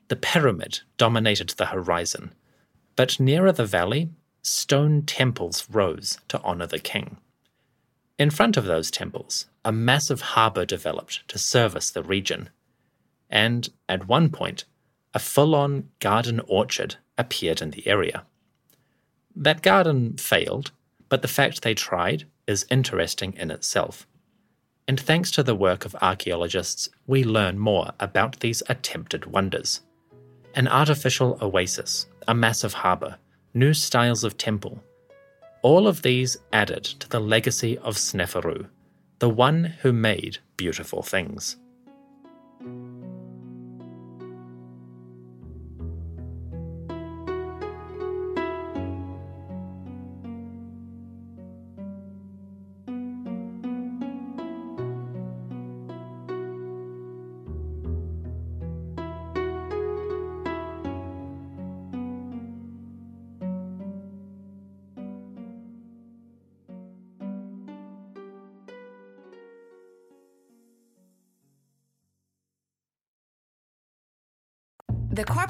The 0.09 0.15
pyramid 0.15 0.81
dominated 0.97 1.49
the 1.49 1.67
horizon, 1.67 2.33
but 2.95 3.19
nearer 3.19 3.51
the 3.51 3.65
valley, 3.65 4.09
stone 4.41 5.03
temples 5.03 5.67
rose 5.69 6.19
to 6.29 6.41
honor 6.41 6.67
the 6.67 6.79
king. 6.79 7.17
In 8.17 8.29
front 8.29 8.57
of 8.57 8.65
those 8.65 8.89
temples, 8.89 9.45
a 9.63 9.71
massive 9.71 10.21
harbor 10.21 10.65
developed 10.65 11.27
to 11.27 11.37
service 11.37 11.91
the 11.91 12.01
region. 12.01 12.49
And 13.29 13.69
at 13.87 14.07
one 14.07 14.29
point, 14.29 14.65
a 15.13 15.19
full 15.19 15.53
on 15.53 15.89
garden 15.99 16.41
orchard 16.47 16.95
appeared 17.17 17.61
in 17.61 17.71
the 17.71 17.87
area. 17.87 18.23
That 19.35 19.61
garden 19.61 20.17
failed, 20.17 20.71
but 21.09 21.21
the 21.21 21.27
fact 21.27 21.61
they 21.61 21.75
tried 21.75 22.25
is 22.47 22.65
interesting 22.71 23.33
in 23.33 23.51
itself. 23.51 24.07
And 24.87 24.99
thanks 24.99 25.31
to 25.31 25.43
the 25.43 25.55
work 25.55 25.85
of 25.85 25.95
archaeologists, 26.01 26.89
we 27.07 27.23
learn 27.23 27.59
more 27.59 27.91
about 27.99 28.39
these 28.39 28.63
attempted 28.69 29.25
wonders. 29.25 29.81
An 30.55 30.67
artificial 30.67 31.37
oasis 31.41 32.07
a 32.27 32.33
massive 32.33 32.73
harbour, 32.73 33.17
new 33.53 33.73
styles 33.73 34.23
of 34.23 34.37
temple. 34.37 34.83
All 35.61 35.87
of 35.87 36.01
these 36.01 36.37
added 36.51 36.83
to 36.83 37.09
the 37.09 37.19
legacy 37.19 37.77
of 37.79 37.95
Sneferu, 37.95 38.67
the 39.19 39.29
one 39.29 39.63
who 39.81 39.93
made 39.93 40.39
beautiful 40.57 41.01
things. 41.01 41.55